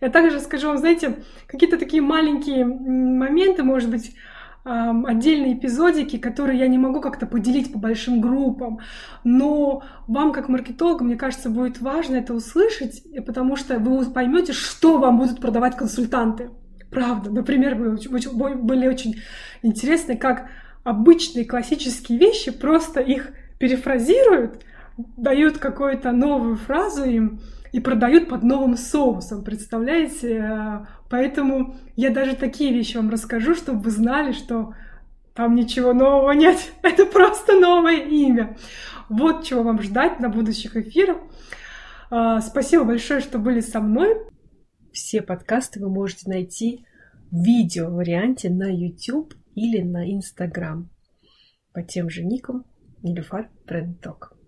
[0.00, 4.16] Я также скажу вам, знаете, какие-то такие маленькие моменты, может быть,
[4.64, 8.80] отдельные эпизодики, которые я не могу как-то поделить по большим группам.
[9.24, 14.98] Но вам, как маркетологу, мне кажется, будет важно это услышать, потому что вы поймете, что
[14.98, 16.50] вам будут продавать консультанты.
[16.90, 17.30] Правда.
[17.30, 19.16] Например, были очень
[19.62, 20.48] интересны, как
[20.84, 24.62] обычные классические вещи, просто их перефразируют,
[24.96, 27.40] дают какую-то новую фразу им,
[27.72, 30.86] и продают под новым соусом, представляете?
[31.10, 34.74] Поэтому я даже такие вещи вам расскажу, чтобы вы знали, что
[35.34, 38.56] там ничего нового нет, это просто новое имя.
[39.08, 41.18] Вот чего вам ждать на будущих эфирах.
[42.10, 44.16] А, спасибо большое, что были со мной.
[44.92, 46.84] Все подкасты вы можете найти
[47.30, 50.90] в видео варианте на YouTube или на Instagram
[51.72, 52.64] по тем же никам
[53.02, 54.32] Нилюфар Бренд Ток.